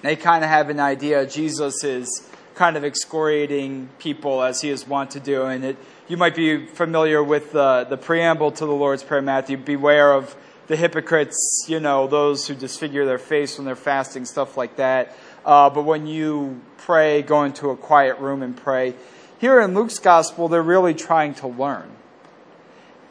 they 0.04 0.16
kind 0.16 0.44
of 0.44 0.52
have 0.52 0.70
an 0.70 0.80
idea 0.80 1.26
Jesus 1.26 1.84
is 1.84 2.30
kind 2.54 2.78
of 2.78 2.84
excoriating 2.84 3.90
people 3.98 4.44
as 4.44 4.62
he 4.62 4.70
is 4.70 4.88
wont 4.88 5.12
to 5.12 5.20
do, 5.20 5.44
and 5.46 5.66
it, 5.66 5.78
you 6.08 6.16
might 6.16 6.36
be 6.36 6.68
familiar 6.68 7.24
with 7.24 7.52
the, 7.54 7.86
the 7.90 7.98
preamble 7.98 8.52
to 8.52 8.66
the 8.66 8.72
Lord's 8.72 9.04
Prayer, 9.04 9.22
Matthew. 9.22 9.58
Beware 9.58 10.14
of 10.14 10.36
the 10.68 10.76
hypocrites, 10.76 11.66
you 11.68 11.80
know, 11.80 12.08
those 12.08 12.48
who 12.48 12.56
disfigure 12.56 13.06
their 13.06 13.18
face 13.18 13.58
when 13.58 13.66
they're 13.66 13.76
fasting, 13.76 14.26
stuff 14.26 14.58
like 14.58 14.76
that. 14.76 15.16
Uh, 15.46 15.70
but 15.70 15.84
when 15.84 16.08
you 16.08 16.62
pray, 16.78 17.22
go 17.22 17.44
into 17.44 17.70
a 17.70 17.78
quiet 17.78 18.20
room 18.20 18.44
and 18.44 18.56
pray. 18.56 18.94
Here 19.40 19.62
in 19.62 19.74
Luke's 19.74 20.00
gospel, 20.00 20.48
they're 20.48 20.62
really 20.62 20.94
trying 20.94 21.36
to 21.36 21.48
learn. 21.48 21.92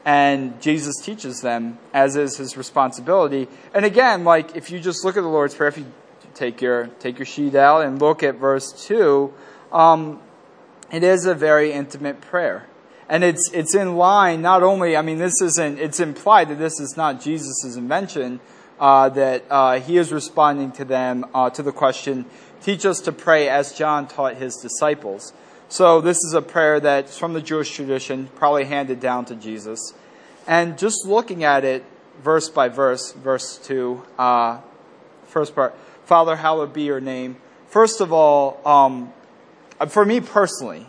And 0.05 0.61
Jesus 0.61 0.95
teaches 1.03 1.41
them, 1.41 1.79
as 1.93 2.15
is 2.15 2.37
his 2.37 2.57
responsibility. 2.57 3.49
And 3.75 3.85
again, 3.85 4.25
like 4.25 4.55
if 4.55 4.71
you 4.71 4.79
just 4.79 5.05
look 5.05 5.17
at 5.17 5.23
the 5.23 5.29
Lord's 5.29 5.55
Prayer, 5.55 5.69
if 5.69 5.79
you 5.79 5.87
take 6.35 6.61
your 6.61 6.87
take 7.01 7.19
your 7.19 7.27
sheet 7.27 7.55
out 7.55 7.85
and 7.85 8.01
look 8.01 8.23
at 8.23 8.37
verse 8.37 8.73
two, 8.87 9.33
um, 9.73 10.21
it 10.93 11.03
is 11.03 11.27
a 11.27 11.35
very 11.35 11.73
intimate 11.73 12.21
prayer, 12.21 12.67
and 13.09 13.25
it's 13.25 13.51
it's 13.53 13.75
in 13.75 13.97
line. 13.97 14.43
Not 14.43 14.63
only, 14.63 14.97
I 14.97 15.03
mean, 15.03 15.19
this 15.19 15.41
isn't. 15.41 15.79
It's 15.79 16.01
implied 16.01 16.49
that 16.49 16.59
this 16.59 16.81
is 16.81 16.97
not 16.97 17.21
Jesus' 17.21 17.77
invention. 17.77 18.41
Uh, 18.79 19.09
that 19.09 19.43
uh, 19.49 19.81
he 19.81 19.97
is 19.97 20.13
responding 20.13 20.71
to 20.71 20.85
them 20.85 21.25
uh, 21.33 21.49
to 21.51 21.63
the 21.63 21.73
question, 21.73 22.27
"Teach 22.63 22.85
us 22.85 23.01
to 23.01 23.13
pray 23.13 23.49
as 23.49 23.73
John 23.73 24.07
taught 24.07 24.35
his 24.37 24.57
disciples." 24.57 25.33
So 25.69 26.01
this 26.01 26.19
is 26.19 26.33
a 26.35 26.43
prayer 26.43 26.79
that's 26.79 27.19
from 27.19 27.33
the 27.33 27.41
Jewish 27.41 27.75
tradition, 27.75 28.29
probably 28.37 28.65
handed 28.65 29.01
down 29.01 29.25
to 29.27 29.35
Jesus. 29.35 29.95
And 30.47 30.79
just 30.79 31.07
looking 31.07 31.43
at 31.43 31.65
it 31.65 31.85
verse 32.23 32.49
by 32.49 32.69
verse, 32.69 33.13
verse 33.13 33.59
2, 33.59 34.03
uh, 34.19 34.61
first 35.27 35.55
part, 35.55 35.77
Father, 36.05 36.37
hallowed 36.37 36.73
be 36.73 36.83
your 36.83 37.01
name. 37.01 37.37
First 37.67 38.01
of 38.01 38.13
all, 38.13 38.61
um, 38.65 39.13
for 39.89 40.05
me 40.05 40.21
personally, 40.21 40.87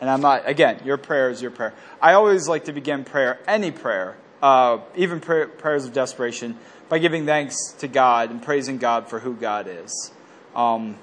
and 0.00 0.10
I'm 0.10 0.20
not, 0.20 0.48
again, 0.48 0.80
your 0.84 0.96
prayer 0.96 1.30
is 1.30 1.40
your 1.40 1.50
prayer. 1.50 1.72
I 2.00 2.12
always 2.12 2.48
like 2.48 2.64
to 2.66 2.72
begin 2.72 3.04
prayer, 3.04 3.38
any 3.46 3.70
prayer, 3.70 4.16
uh, 4.42 4.78
even 4.94 5.20
prayer, 5.20 5.48
prayers 5.48 5.84
of 5.84 5.92
desperation, 5.92 6.58
by 6.88 6.98
giving 6.98 7.26
thanks 7.26 7.72
to 7.78 7.88
God 7.88 8.30
and 8.30 8.42
praising 8.42 8.78
God 8.78 9.08
for 9.08 9.20
who 9.20 9.34
God 9.34 9.66
is. 9.68 10.12
Um, 10.54 10.96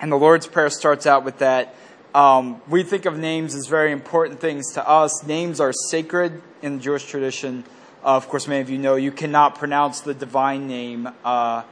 and 0.00 0.10
the 0.10 0.16
Lord's 0.16 0.46
Prayer 0.46 0.70
starts 0.70 1.06
out 1.06 1.24
with 1.24 1.38
that. 1.38 1.74
Um, 2.14 2.60
we 2.68 2.82
think 2.82 3.06
of 3.06 3.18
names 3.18 3.54
as 3.54 3.66
very 3.66 3.90
important 3.90 4.40
things 4.40 4.72
to 4.74 4.88
us. 4.88 5.24
Names 5.24 5.60
are 5.60 5.72
sacred 5.72 6.42
in 6.62 6.76
the 6.76 6.82
Jewish 6.82 7.06
tradition. 7.06 7.64
Uh, 8.04 8.16
of 8.16 8.28
course, 8.28 8.46
many 8.46 8.60
of 8.60 8.70
you 8.70 8.78
know 8.78 8.96
you 8.96 9.10
cannot 9.10 9.58
pronounce 9.58 10.00
the 10.00 10.14
divine 10.14 10.68
name 10.68 11.08
uh, 11.24 11.62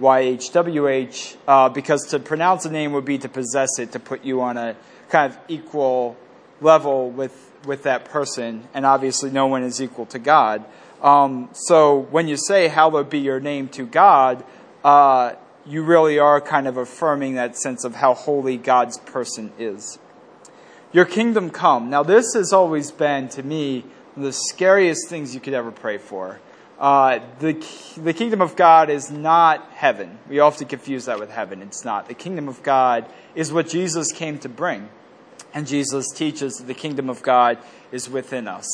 YHWH 0.00 1.36
uh, 1.46 1.68
because 1.68 2.06
to 2.08 2.18
pronounce 2.18 2.64
a 2.64 2.70
name 2.70 2.92
would 2.92 3.04
be 3.04 3.18
to 3.18 3.28
possess 3.28 3.78
it, 3.78 3.92
to 3.92 3.98
put 3.98 4.24
you 4.24 4.40
on 4.40 4.56
a 4.56 4.76
kind 5.12 5.30
of 5.30 5.38
equal 5.46 6.16
level 6.62 7.10
with, 7.10 7.52
with 7.66 7.82
that 7.82 8.06
person. 8.06 8.66
And 8.72 8.86
obviously, 8.86 9.30
no 9.30 9.46
one 9.46 9.62
is 9.62 9.80
equal 9.80 10.06
to 10.06 10.18
God. 10.18 10.64
Um, 11.02 11.50
so 11.52 11.98
when 11.98 12.28
you 12.28 12.36
say, 12.36 12.68
Hallowed 12.68 13.10
be 13.10 13.18
your 13.18 13.38
name 13.38 13.68
to 13.70 13.86
God, 13.86 14.42
uh, 14.82 15.34
you 15.66 15.84
really 15.84 16.18
are 16.18 16.40
kind 16.40 16.66
of 16.66 16.76
affirming 16.76 17.34
that 17.34 17.56
sense 17.56 17.84
of 17.84 17.96
how 17.96 18.14
holy 18.14 18.56
God's 18.56 18.98
person 18.98 19.52
is. 19.58 19.98
Your 20.92 21.04
kingdom 21.04 21.50
come. 21.50 21.90
Now, 21.90 22.02
this 22.02 22.34
has 22.34 22.52
always 22.52 22.90
been, 22.90 23.28
to 23.30 23.42
me, 23.42 23.84
the 24.16 24.32
scariest 24.32 25.08
things 25.08 25.34
you 25.34 25.40
could 25.40 25.54
ever 25.54 25.70
pray 25.70 25.98
for. 25.98 26.40
Uh, 26.78 27.20
the, 27.38 27.52
the 27.96 28.12
kingdom 28.12 28.40
of 28.40 28.56
God 28.56 28.90
is 28.90 29.10
not 29.10 29.70
heaven. 29.70 30.18
We 30.28 30.40
often 30.40 30.66
confuse 30.66 31.04
that 31.04 31.20
with 31.20 31.30
heaven. 31.30 31.62
It's 31.62 31.84
not. 31.84 32.08
The 32.08 32.14
kingdom 32.14 32.48
of 32.48 32.62
God 32.62 33.06
is 33.34 33.52
what 33.52 33.68
Jesus 33.68 34.10
came 34.10 34.38
to 34.40 34.48
bring. 34.48 34.88
And 35.54 35.66
Jesus 35.66 36.10
teaches 36.10 36.56
that 36.56 36.66
the 36.66 36.74
kingdom 36.74 37.10
of 37.10 37.22
God 37.22 37.58
is 37.90 38.08
within 38.08 38.48
us. 38.48 38.66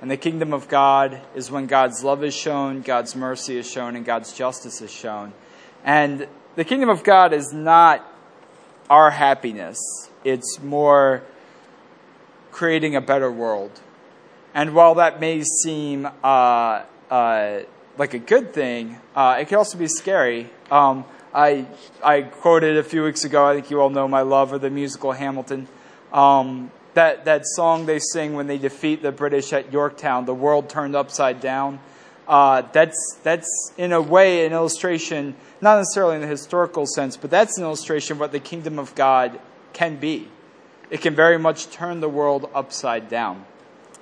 And 0.00 0.10
the 0.10 0.16
kingdom 0.16 0.52
of 0.52 0.68
God 0.68 1.22
is 1.34 1.50
when 1.50 1.66
God's 1.66 2.04
love 2.04 2.22
is 2.22 2.34
shown, 2.34 2.82
God's 2.82 3.16
mercy 3.16 3.56
is 3.56 3.70
shown, 3.70 3.96
and 3.96 4.04
God's 4.04 4.32
justice 4.32 4.82
is 4.82 4.92
shown. 4.92 5.32
And 5.84 6.28
the 6.54 6.64
kingdom 6.64 6.88
of 6.88 7.02
God 7.02 7.32
is 7.32 7.52
not 7.52 8.04
our 8.90 9.10
happiness, 9.10 9.78
it's 10.24 10.60
more 10.62 11.22
creating 12.52 12.96
a 12.96 13.00
better 13.00 13.30
world. 13.30 13.80
And 14.54 14.74
while 14.74 14.94
that 14.94 15.20
may 15.20 15.42
seem 15.42 16.08
uh, 16.24 16.82
uh, 17.10 17.60
like 17.98 18.14
a 18.14 18.18
good 18.18 18.54
thing, 18.54 18.98
uh, 19.14 19.36
it 19.40 19.48
can 19.48 19.58
also 19.58 19.76
be 19.76 19.88
scary. 19.88 20.50
Um, 20.70 21.04
I, 21.34 21.66
I 22.02 22.22
quoted 22.22 22.78
a 22.78 22.82
few 22.82 23.02
weeks 23.04 23.24
ago, 23.24 23.46
I 23.46 23.54
think 23.54 23.70
you 23.70 23.80
all 23.80 23.90
know 23.90 24.08
my 24.08 24.22
love 24.22 24.52
of 24.52 24.62
the 24.62 24.70
musical 24.70 25.12
Hamilton. 25.12 25.68
Um, 26.12 26.70
that, 26.94 27.26
that 27.26 27.46
song 27.46 27.86
they 27.86 27.98
sing 27.98 28.34
when 28.34 28.46
they 28.46 28.58
defeat 28.58 29.02
the 29.02 29.12
British 29.12 29.52
at 29.52 29.72
Yorktown, 29.72 30.24
the 30.24 30.34
world 30.34 30.68
turned 30.68 30.96
upside 30.96 31.40
down. 31.40 31.78
Uh, 32.26 32.62
that's, 32.72 33.18
that's 33.22 33.72
in 33.76 33.92
a 33.92 34.00
way 34.00 34.46
an 34.46 34.52
illustration, 34.52 35.36
not 35.60 35.76
necessarily 35.76 36.16
in 36.16 36.22
the 36.22 36.26
historical 36.26 36.86
sense, 36.86 37.16
but 37.16 37.30
that's 37.30 37.58
an 37.58 37.64
illustration 37.64 38.14
of 38.14 38.20
what 38.20 38.32
the 38.32 38.40
kingdom 38.40 38.78
of 38.78 38.94
God 38.94 39.38
can 39.72 39.96
be. 39.96 40.28
It 40.90 41.02
can 41.02 41.14
very 41.14 41.38
much 41.38 41.70
turn 41.70 42.00
the 42.00 42.08
world 42.08 42.50
upside 42.54 43.08
down. 43.08 43.44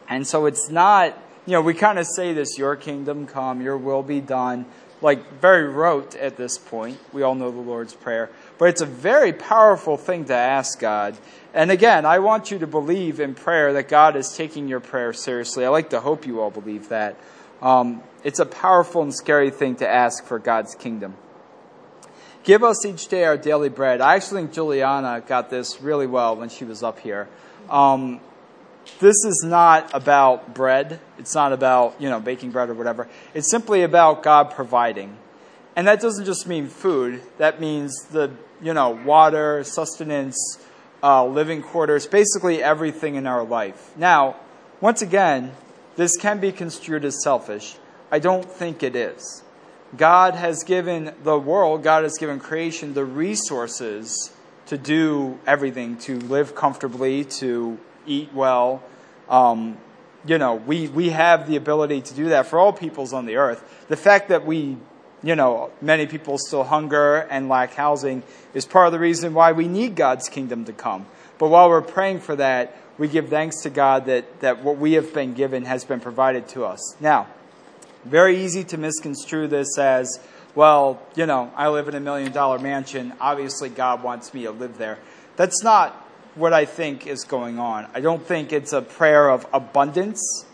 And 0.09 0.27
so 0.27 0.47
it's 0.47 0.71
not, 0.71 1.19
you 1.47 1.53
know, 1.53 1.61
we 1.61 1.75
kind 1.75 1.99
of 1.99 2.07
say 2.07 2.33
this, 2.33 2.59
your 2.59 2.77
kingdom 2.77 3.27
come, 3.27 3.61
your 3.61 3.77
will 3.77 4.03
be 4.03 4.21
done, 4.21 4.67
like 5.01 5.41
very 5.41 5.69
rote 5.69 6.15
at 6.15 6.37
this 6.37 6.57
point. 6.59 6.99
We 7.13 7.23
all 7.23 7.35
know 7.35 7.51
the 7.51 7.61
Lord's 7.61 7.95
Prayer. 7.95 8.31
But 8.59 8.69
it's 8.69 8.81
a 8.81 8.87
very 8.87 9.33
powerful 9.33 9.97
thing 9.97 10.27
to 10.27 10.35
ask 10.35 10.79
God. 10.79 11.17
And 11.53 11.71
again, 11.71 12.07
I 12.07 12.19
want 12.21 12.51
you 12.51 12.59
to 12.59 12.67
believe 12.67 13.21
in 13.21 13.35
prayer 13.35 13.73
that 13.75 13.89
God 13.89 14.17
is 14.17 14.37
taking 14.37 14.69
your 14.69 14.81
prayer 14.81 15.13
seriously. 15.13 15.65
I 15.65 15.69
like 15.69 15.91
to 15.91 16.01
hope 16.01 16.27
you 16.27 16.41
all 16.41 16.51
believe 16.51 16.89
that. 16.89 17.17
Um, 17.63 18.03
it's 18.23 18.39
a 18.39 18.47
powerful 18.47 19.03
and 19.03 19.15
scary 19.15 19.51
thing 19.51 19.77
to 19.77 19.89
ask 19.89 20.25
for 20.25 20.39
God's 20.39 20.75
kingdom. 20.75 21.17
Give 22.43 22.63
us 22.63 22.85
each 22.85 23.09
day 23.09 23.25
our 23.25 23.39
daily 23.39 23.71
bread. 23.71 24.01
I 24.01 24.17
actually 24.17 24.43
think 24.43 24.53
Juliana 24.53 25.23
got 25.27 25.49
this 25.49 25.81
really 25.81 26.07
well 26.07 26.37
when 26.37 26.51
she 26.51 26.65
was 26.65 26.83
up 26.83 26.99
here. 26.99 27.29
Um, 27.71 28.21
this 29.01 29.25
is 29.25 29.43
not 29.47 29.95
about 29.95 30.55
bread. 30.55 31.01
It's 31.19 31.35
not 31.35 31.53
about, 31.53 31.95
you 31.99 32.11
know, 32.11 32.21
baking 32.21 32.51
bread 32.51 32.69
or 32.69 32.75
whatever. 32.75 33.09
It's 33.33 33.51
simply 33.51 33.83
about 33.83 34.23
God 34.23 34.51
providing. 34.51 35.17
And 35.77 35.87
that 35.89 36.01
doesn't 36.01 36.25
just 36.25 36.47
mean 36.47 36.69
food. 36.69 37.23
That 37.39 37.61
means 37.61 38.05
the, 38.11 38.31
you 38.63 38.75
know, 38.75 38.91
water, 38.91 39.65
sustenance, 39.65 40.59
uh, 41.03 41.27
living 41.27 41.63
quarters, 41.63 42.07
basically 42.07 42.63
everything 42.63 43.17
in 43.17 43.27
our 43.27 43.45
life. 43.45 43.93
Now, 43.97 44.37
once 44.81 45.03
again, 45.03 45.53
this 45.97 46.17
can 46.17 46.41
be 46.41 46.53
construed 46.53 47.05
as 47.05 47.23
selfish. 47.23 47.77
I 48.11 48.19
don't 48.19 48.45
think 48.45 48.83
it 48.83 48.95
is. 48.95 49.43
God 49.97 50.35
has 50.35 50.65
given 50.65 51.15
the 51.23 51.39
world, 51.39 51.83
God 51.83 52.03
has 52.03 52.19
given 52.19 52.41
creation 52.41 52.95
the 52.95 53.05
resources 53.05 54.33
to 54.67 54.79
do 54.79 55.39
everything, 55.47 55.99
to 55.99 56.19
live 56.19 56.55
comfortably, 56.55 57.25
to 57.25 57.79
eat 58.07 58.33
well. 58.33 58.83
Um, 59.29 59.79
you 60.27 60.39
know, 60.39 60.55
we, 60.55 60.89
we 60.89 61.11
have 61.11 61.49
the 61.49 61.57
ability 61.57 62.01
to 62.01 62.15
do 62.15 62.31
that 62.31 62.47
for 62.47 62.59
all 62.59 62.73
peoples 62.73 63.13
on 63.13 63.27
the 63.27 63.37
earth. 63.37 63.63
The 63.89 63.97
fact 63.97 64.31
that 64.31 64.47
we, 64.47 64.79
you 65.25 65.35
know, 65.35 65.71
many 65.81 66.07
people 66.07 66.37
still 66.39 66.65
hunger 66.65 67.17
and 67.31 67.49
lack 67.49 67.73
housing 67.73 68.23
is 68.53 68.67
part 68.67 68.87
of 68.87 68.93
the 68.93 68.99
reason 68.99 69.33
why 69.33 69.53
we 69.53 69.67
need 69.67 69.97
God's 69.97 70.29
kingdom 70.29 70.67
to 70.67 70.73
come. 70.73 71.07
But 71.39 71.49
while 71.49 71.69
we're 71.69 71.83
praying 71.83 72.21
for 72.21 72.37
that, 72.37 72.77
we 72.99 73.09
give 73.09 73.29
thanks 73.29 73.63
to 73.63 73.71
God 73.71 74.05
that, 74.07 74.41
that 74.41 74.63
what 74.63 74.79
we 74.79 74.93
have 74.93 75.13
been 75.15 75.35
given 75.35 75.65
has 75.65 75.85
been 75.85 75.99
provided 76.01 76.47
to 76.49 76.65
us. 76.65 76.95
Now, 77.01 77.27
very 78.05 78.45
easy 78.45 78.65
to 78.65 78.79
misconstrue 78.79 79.49
this 79.49 79.79
as, 79.79 80.21
well, 80.55 81.03
you 81.17 81.27
know, 81.27 81.51
I 81.57 81.69
live 81.69 81.89
in 81.89 81.95
a 81.95 82.01
million 82.01 82.31
dollar 82.31 82.59
mansion. 82.59 83.15
Obviously, 83.21 83.71
God 83.71 84.03
wants 84.03 84.35
me 84.35 84.43
to 84.43 84.51
live 84.51 84.79
there. 84.79 84.99
That's 85.37 85.65
not 85.65 85.93
what 86.35 86.53
I 86.53 86.67
think 86.67 87.07
is 87.07 87.25
going 87.25 87.59
on. 87.59 87.89
I 87.95 88.01
don't 88.01 88.23
think 88.23 88.53
it's 88.53 88.73
a 88.73 88.83
prayer 88.83 89.31
of 89.31 89.47
abundance. 89.53 90.45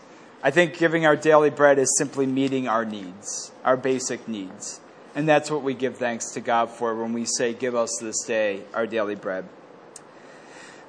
I 0.43 0.49
think 0.49 0.77
giving 0.77 1.05
our 1.05 1.15
daily 1.15 1.51
bread 1.51 1.77
is 1.77 1.95
simply 1.97 2.25
meeting 2.25 2.67
our 2.67 2.83
needs, 2.83 3.51
our 3.63 3.77
basic 3.77 4.27
needs. 4.27 4.79
And 5.13 5.27
that's 5.27 5.51
what 5.51 5.61
we 5.61 5.73
give 5.73 5.97
thanks 5.97 6.31
to 6.31 6.41
God 6.41 6.69
for 6.71 6.95
when 6.95 7.13
we 7.13 7.25
say, 7.25 7.53
Give 7.53 7.75
us 7.75 7.97
this 8.01 8.23
day 8.23 8.61
our 8.73 8.87
daily 8.87 9.15
bread. 9.15 9.45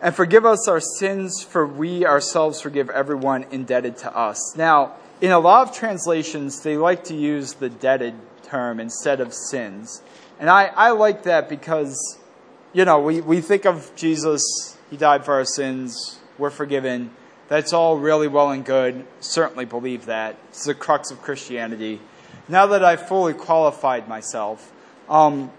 And 0.01 0.15
forgive 0.15 0.47
us 0.47 0.67
our 0.69 0.81
sins, 0.81 1.43
for 1.43 1.67
we 1.67 2.07
ourselves 2.07 2.61
forgive 2.61 2.89
everyone 2.91 3.45
indebted 3.51 3.99
to 3.99 4.17
us. 4.17 4.57
Now, 4.57 4.95
in 5.21 5.31
a 5.31 5.39
lot 5.39 5.69
of 5.69 5.77
translations, 5.77 6.63
they 6.63 6.77
like 6.77 7.05
to 7.05 7.15
use 7.15 7.55
the 7.55 7.69
debted 7.69 8.15
term 8.43 8.81
instead 8.81 9.21
of 9.21 9.33
sins. 9.33 10.03
And 10.41 10.51
I, 10.51 10.65
I 10.67 10.91
like 10.91 11.25
that 11.25 11.49
because, 11.49 12.19
you 12.73 12.85
know, 12.85 13.01
we, 13.01 13.21
we 13.21 13.41
think 13.41 13.65
of 13.65 13.93
Jesus, 13.95 14.77
he 14.91 14.97
died 14.97 15.25
for 15.25 15.35
our 15.35 15.45
sins, 15.45 16.19
we're 16.39 16.51
forgiven. 16.51 17.13
That's 17.53 17.75
all 17.75 17.99
really 17.99 18.29
well 18.29 18.51
and 18.51 18.65
good. 18.65 19.05
Certainly 19.21 19.67
believe 19.67 20.07
that. 20.07 20.37
It's 20.49 20.65
the 20.65 20.75
crux 20.75 21.11
of 21.11 21.21
Christianity 21.21 22.01
now 22.49 22.67
that 22.67 22.85
I've 22.85 23.07
fully 23.07 23.35
qualified 23.35 24.09
myself, 24.09 24.73
um, 25.09 25.51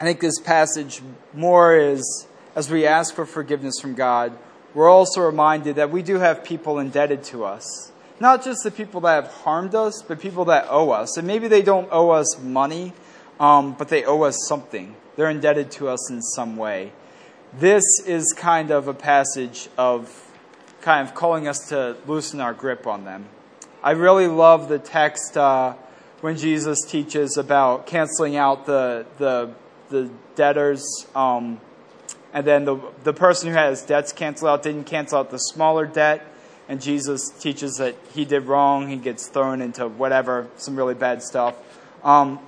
I 0.00 0.04
think 0.04 0.20
this 0.20 0.38
passage 0.38 1.02
more 1.34 1.76
is 1.76 2.26
as 2.54 2.70
we 2.70 2.86
ask 2.86 3.14
for 3.14 3.26
forgiveness 3.26 3.74
from 3.80 3.94
God, 3.94 4.36
we're 4.74 4.88
also 4.88 5.20
reminded 5.20 5.76
that 5.76 5.90
we 5.90 6.02
do 6.02 6.18
have 6.18 6.44
people 6.44 6.78
indebted 6.78 7.24
to 7.24 7.44
us. 7.44 7.92
Not 8.20 8.44
just 8.44 8.64
the 8.64 8.70
people 8.70 9.00
that 9.02 9.24
have 9.24 9.32
harmed 9.32 9.74
us, 9.74 10.02
but 10.02 10.20
people 10.20 10.44
that 10.46 10.66
owe 10.68 10.90
us. 10.90 11.16
And 11.16 11.26
maybe 11.26 11.48
they 11.48 11.62
don't 11.62 11.88
owe 11.90 12.10
us 12.10 12.38
money, 12.40 12.92
um, 13.38 13.74
but 13.74 13.88
they 13.88 14.04
owe 14.04 14.22
us 14.22 14.38
something. 14.48 14.96
They're 15.16 15.30
indebted 15.30 15.70
to 15.72 15.88
us 15.88 16.10
in 16.10 16.22
some 16.22 16.56
way. 16.56 16.92
This 17.52 17.84
is 18.06 18.34
kind 18.36 18.70
of 18.70 18.88
a 18.88 18.94
passage 18.94 19.68
of 19.76 20.27
kind 20.80 21.06
of 21.06 21.14
calling 21.14 21.48
us 21.48 21.68
to 21.68 21.96
loosen 22.06 22.40
our 22.40 22.54
grip 22.54 22.86
on 22.86 23.04
them. 23.04 23.26
I 23.82 23.92
really 23.92 24.26
love 24.26 24.68
the 24.68 24.78
text. 24.78 25.36
Uh, 25.36 25.74
when 26.20 26.36
Jesus 26.36 26.80
teaches 26.84 27.36
about 27.36 27.86
canceling 27.86 28.36
out 28.36 28.66
the 28.66 29.06
the 29.18 29.50
the 29.88 30.10
debtors, 30.34 31.06
um, 31.14 31.60
and 32.32 32.46
then 32.46 32.64
the 32.64 32.78
the 33.04 33.12
person 33.12 33.48
who 33.48 33.54
has 33.54 33.82
debts 33.82 34.12
canceled 34.12 34.50
out 34.50 34.62
didn't 34.62 34.84
cancel 34.84 35.18
out 35.18 35.30
the 35.30 35.38
smaller 35.38 35.86
debt, 35.86 36.26
and 36.68 36.80
Jesus 36.80 37.30
teaches 37.30 37.76
that 37.76 37.94
he 38.12 38.24
did 38.24 38.44
wrong. 38.46 38.88
He 38.88 38.96
gets 38.96 39.28
thrown 39.28 39.62
into 39.62 39.86
whatever 39.86 40.48
some 40.56 40.76
really 40.76 40.94
bad 40.94 41.22
stuff. 41.22 41.56
Um, 42.02 42.40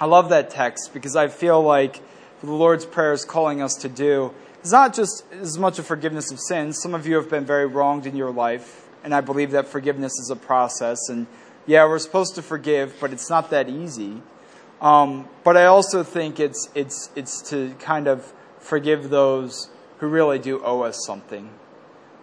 I 0.00 0.06
love 0.06 0.30
that 0.30 0.50
text 0.50 0.92
because 0.94 1.16
I 1.16 1.28
feel 1.28 1.62
like 1.62 2.00
the 2.40 2.52
Lord's 2.52 2.86
prayer 2.86 3.12
is 3.12 3.24
calling 3.24 3.60
us 3.60 3.74
to 3.76 3.88
do 3.88 4.32
is 4.62 4.72
not 4.72 4.94
just 4.94 5.24
as 5.32 5.58
much 5.58 5.78
a 5.78 5.82
forgiveness 5.82 6.30
of 6.30 6.40
sins. 6.40 6.80
Some 6.80 6.94
of 6.94 7.06
you 7.06 7.16
have 7.16 7.30
been 7.30 7.44
very 7.44 7.66
wronged 7.66 8.06
in 8.06 8.16
your 8.16 8.30
life, 8.30 8.88
and 9.04 9.14
I 9.14 9.20
believe 9.20 9.50
that 9.52 9.66
forgiveness 9.66 10.12
is 10.18 10.30
a 10.30 10.36
process 10.36 11.08
and 11.08 11.26
yeah, 11.68 11.84
we're 11.84 11.98
supposed 11.98 12.34
to 12.36 12.42
forgive, 12.42 12.96
but 12.98 13.12
it's 13.12 13.28
not 13.28 13.50
that 13.50 13.68
easy. 13.68 14.22
Um, 14.80 15.28
but 15.44 15.58
I 15.58 15.66
also 15.66 16.02
think 16.02 16.40
it's 16.40 16.70
it's 16.74 17.10
it's 17.14 17.42
to 17.50 17.74
kind 17.78 18.08
of 18.08 18.32
forgive 18.58 19.10
those 19.10 19.68
who 19.98 20.08
really 20.08 20.38
do 20.38 20.64
owe 20.64 20.80
us 20.80 21.04
something. 21.04 21.50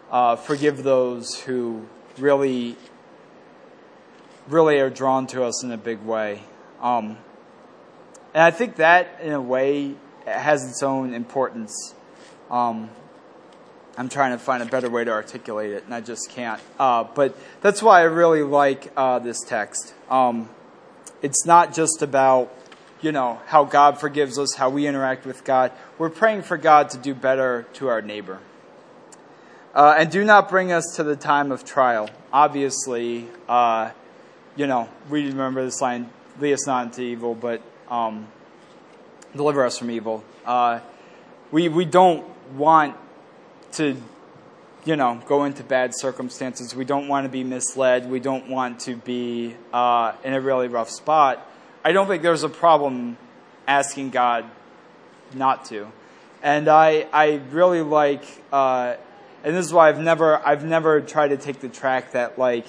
Uh, 0.10 0.36
forgive 0.36 0.84
those 0.84 1.39
who 1.42 1.86
really 2.18 2.75
really 4.48 4.80
are 4.80 4.89
drawn 4.89 5.27
to 5.27 5.44
us 5.44 5.63
in 5.63 5.72
a 5.72 5.77
big 5.77 6.01
way. 6.01 6.42
Um, 6.82 7.18
and 8.34 8.44
I 8.44 8.51
think 8.51 8.77
that, 8.77 9.20
in 9.22 9.32
a 9.32 9.42
way, 9.42 9.96
has 10.25 10.68
its 10.68 10.82
own 10.82 11.13
importance. 11.13 11.94
Um, 12.49 12.89
I'm 13.97 14.09
trying 14.09 14.31
to 14.31 14.37
find 14.37 14.61
a 14.61 14.65
better 14.65 14.89
way 14.89 15.05
to 15.05 15.11
articulate 15.11 15.71
it, 15.71 15.86
and 15.86 15.93
I 15.93 16.01
just 16.01 16.29
can't. 16.29 16.62
Uh, 16.77 17.05
but 17.05 17.38
that's 17.62 17.81
why 17.81 18.01
I 18.01 18.03
really 18.03 18.43
like 18.43 18.91
uh, 18.97 19.19
this 19.19 19.41
text. 19.41 19.93
Um, 20.10 20.49
it's 21.21 21.45
not 21.45 21.73
just 21.73 22.01
about, 22.01 22.53
you 23.01 23.13
know, 23.13 23.39
how 23.47 23.63
God 23.63 23.99
forgives 23.99 24.38
us, 24.38 24.55
how 24.55 24.69
we 24.69 24.86
interact 24.86 25.25
with 25.25 25.45
God. 25.45 25.71
We're 25.97 26.10
praying 26.10 26.41
for 26.41 26.58
God 26.58 26.89
to 26.89 26.97
do 26.97 27.15
better 27.15 27.65
to 27.73 27.88
our 27.88 28.01
neighbor. 28.01 28.39
Uh, 29.73 29.95
and 29.97 30.12
do 30.12 30.23
not 30.23 30.49
bring 30.49 30.71
us 30.71 30.95
to 30.97 31.03
the 31.03 31.15
time 31.15 31.51
of 31.51 31.63
trial. 31.63 32.10
Obviously, 32.34 33.27
uh, 33.47 33.91
you 34.58 34.67
know, 34.67 34.89
we 35.10 35.27
remember 35.27 35.63
this 35.63 35.81
line, 35.81 36.10
lead 36.39 36.53
us 36.53 36.67
not 36.67 36.88
into 36.88 37.01
evil, 37.01 37.34
but 37.34 37.62
um, 37.89 38.27
deliver 39.36 39.65
us 39.65 39.77
from 39.77 39.89
evil. 39.89 40.23
Uh, 40.45 40.79
we, 41.51 41.69
we 41.69 41.86
don't 41.86 42.25
want 42.53 42.95
to, 43.73 43.95
you 44.86 44.95
know, 44.95 45.21
go 45.27 45.45
into 45.45 45.63
bad 45.63 45.95
circumstances. 45.95 46.75
We 46.75 46.86
don't 46.86 47.08
want 47.08 47.25
to 47.25 47.29
be 47.29 47.43
misled. 47.43 48.10
We 48.10 48.19
don't 48.19 48.49
want 48.49 48.81
to 48.81 48.95
be 48.95 49.55
uh, 49.73 50.13
in 50.23 50.34
a 50.34 50.41
really 50.41 50.67
rough 50.67 50.89
spot. 50.89 51.45
I 51.84 51.91
don't 51.91 52.08
think 52.08 52.23
there's 52.23 52.43
a 52.43 52.49
problem 52.49 53.17
asking 53.67 54.12
God 54.12 54.45
not 55.34 55.65
to. 55.65 55.88
And 56.43 56.67
I, 56.67 57.08
I 57.12 57.41
really 57.51 57.81
like, 57.81 58.23
uh, 58.53 58.95
and 59.43 59.55
this 59.55 59.65
is 59.65 59.73
why 59.73 59.89
I've 59.89 59.99
never, 59.99 60.38
I've 60.45 60.63
never 60.63 61.01
tried 61.01 61.29
to 61.29 61.38
take 61.38 61.60
the 61.60 61.69
track 61.69 62.12
that 62.12 62.38
like, 62.38 62.65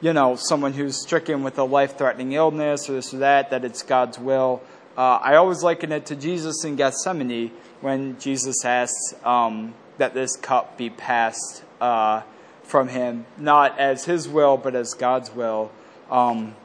you 0.00 0.12
know, 0.12 0.34
someone 0.34 0.72
who's 0.72 1.00
stricken 1.00 1.44
with 1.44 1.58
a 1.58 1.64
life-threatening 1.64 2.32
illness 2.32 2.90
or 2.90 2.94
this 2.94 3.14
or 3.14 3.18
that, 3.18 3.50
that 3.50 3.64
it's 3.64 3.84
God's 3.84 4.18
will. 4.18 4.60
Uh, 4.96 5.18
I 5.22 5.36
always 5.36 5.62
liken 5.62 5.92
it 5.92 6.06
to 6.06 6.16
Jesus 6.16 6.64
in 6.64 6.76
Gethsemane 6.76 7.50
when 7.80 8.18
Jesus 8.18 8.64
asks, 8.64 9.14
um, 9.24 9.74
that 9.98 10.14
this 10.14 10.36
cup 10.36 10.76
be 10.76 10.90
passed 10.90 11.62
uh, 11.80 12.22
from 12.62 12.88
him, 12.88 13.26
not 13.38 13.78
as 13.78 14.04
his 14.04 14.28
will, 14.28 14.56
but 14.56 14.74
as 14.74 14.94
God's 14.94 15.30
will. 15.30 15.70
Um, 16.10 16.56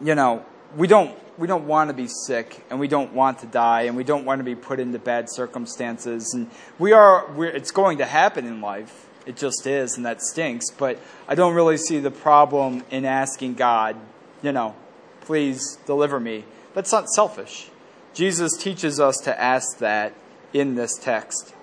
you 0.00 0.14
know, 0.14 0.44
we 0.76 0.86
don't 0.86 1.16
we 1.38 1.46
don't 1.46 1.66
want 1.66 1.88
to 1.88 1.94
be 1.94 2.06
sick, 2.06 2.62
and 2.68 2.78
we 2.78 2.86
don't 2.86 3.14
want 3.14 3.38
to 3.38 3.46
die, 3.46 3.82
and 3.82 3.96
we 3.96 4.04
don't 4.04 4.26
want 4.26 4.40
to 4.40 4.44
be 4.44 4.54
put 4.54 4.78
into 4.78 4.98
bad 4.98 5.30
circumstances, 5.30 6.34
and 6.34 6.50
we 6.78 6.92
are. 6.92 7.26
it's 7.46 7.70
going 7.70 7.98
to 7.98 8.04
happen 8.04 8.46
in 8.46 8.60
life. 8.60 9.08
It 9.26 9.36
just 9.36 9.66
is, 9.66 9.96
and 9.96 10.04
that 10.06 10.20
stinks. 10.22 10.70
But 10.70 10.98
I 11.28 11.34
don't 11.34 11.54
really 11.54 11.76
see 11.76 11.98
the 11.98 12.10
problem 12.10 12.84
in 12.90 13.04
asking 13.04 13.54
God, 13.54 13.96
you 14.42 14.52
know, 14.52 14.74
please 15.22 15.78
deliver 15.86 16.18
me. 16.18 16.44
That's 16.74 16.92
not 16.92 17.08
selfish. 17.08 17.68
Jesus 18.14 18.56
teaches 18.56 19.00
us 19.00 19.16
to 19.18 19.40
ask 19.40 19.78
that 19.78 20.14
in 20.52 20.74
this 20.74 20.96
text. 20.96 21.54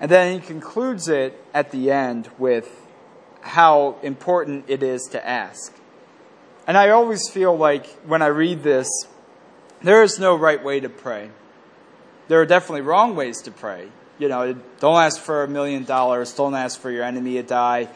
And 0.00 0.10
then 0.10 0.40
he 0.40 0.46
concludes 0.46 1.08
it 1.08 1.38
at 1.52 1.70
the 1.70 1.90
end 1.90 2.30
with 2.38 2.68
how 3.42 3.96
important 4.02 4.64
it 4.68 4.82
is 4.82 5.02
to 5.12 5.26
ask. 5.26 5.74
And 6.66 6.76
I 6.76 6.90
always 6.90 7.28
feel 7.28 7.56
like 7.56 7.86
when 8.06 8.22
I 8.22 8.26
read 8.26 8.62
this, 8.62 8.88
there 9.82 10.02
is 10.02 10.18
no 10.18 10.36
right 10.36 10.62
way 10.62 10.80
to 10.80 10.88
pray. 10.88 11.30
There 12.28 12.40
are 12.40 12.46
definitely 12.46 12.82
wrong 12.82 13.16
ways 13.16 13.42
to 13.42 13.50
pray. 13.50 13.88
You 14.18 14.28
know, 14.28 14.54
don't 14.78 15.02
ask 15.02 15.20
for 15.20 15.42
a 15.42 15.48
million 15.48 15.84
dollars, 15.84 16.34
don't 16.34 16.54
ask 16.54 16.78
for 16.78 16.90
your 16.90 17.04
enemy 17.04 17.34
to 17.34 17.42
die. 17.42 17.88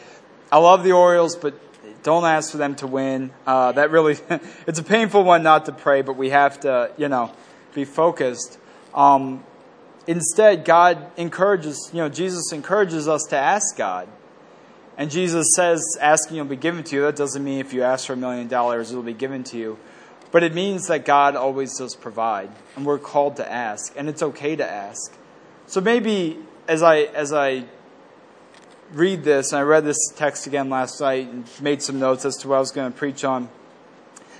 I 0.51 0.57
love 0.57 0.83
the 0.83 0.91
Orioles, 0.91 1.35
but 1.35 1.64
don't 2.05 2.23
ask 2.23 2.51
for 2.51 2.57
them 2.57 2.75
to 2.75 2.87
win. 2.87 3.31
Uh, 3.45 3.73
that 3.73 3.91
really, 3.91 4.17
it's 4.65 4.79
a 4.79 4.83
painful 4.83 5.25
one 5.25 5.43
not 5.43 5.65
to 5.65 5.73
pray, 5.73 6.01
but 6.01 6.15
we 6.15 6.29
have 6.29 6.61
to, 6.61 6.91
you 6.97 7.09
know, 7.09 7.33
be 7.73 7.83
focused. 7.83 8.57
Um, 8.93 9.43
Instead, 10.07 10.65
God 10.65 11.11
encourages, 11.17 11.89
you 11.91 11.99
know, 11.99 12.09
Jesus 12.09 12.51
encourages 12.51 13.07
us 13.07 13.23
to 13.29 13.37
ask 13.37 13.75
God. 13.75 14.07
And 14.97 15.09
Jesus 15.09 15.47
says, 15.55 15.81
asking 15.99 16.37
will 16.37 16.45
be 16.45 16.55
given 16.55 16.83
to 16.83 16.95
you. 16.95 17.01
That 17.01 17.15
doesn't 17.15 17.43
mean 17.43 17.59
if 17.59 17.73
you 17.73 17.83
ask 17.83 18.05
for 18.05 18.13
a 18.13 18.17
million 18.17 18.47
dollars, 18.47 18.91
it 18.91 18.95
will 18.95 19.03
be 19.03 19.13
given 19.13 19.43
to 19.45 19.57
you. 19.57 19.77
But 20.31 20.43
it 20.43 20.53
means 20.53 20.87
that 20.87 21.05
God 21.05 21.35
always 21.35 21.77
does 21.77 21.95
provide. 21.95 22.51
And 22.75 22.85
we're 22.85 22.99
called 22.99 23.37
to 23.37 23.51
ask. 23.51 23.93
And 23.95 24.07
it's 24.07 24.21
okay 24.21 24.55
to 24.55 24.69
ask. 24.69 25.13
So 25.65 25.81
maybe 25.81 26.39
as 26.67 26.83
I, 26.83 26.99
as 26.99 27.33
I 27.33 27.65
read 28.91 29.23
this, 29.23 29.51
and 29.51 29.59
I 29.59 29.63
read 29.63 29.85
this 29.85 29.97
text 30.15 30.47
again 30.47 30.69
last 30.69 31.01
night 31.01 31.27
and 31.27 31.49
made 31.61 31.81
some 31.81 31.99
notes 31.99 32.25
as 32.25 32.37
to 32.37 32.47
what 32.47 32.57
I 32.57 32.59
was 32.59 32.71
going 32.71 32.91
to 32.91 32.97
preach 32.97 33.23
on, 33.23 33.49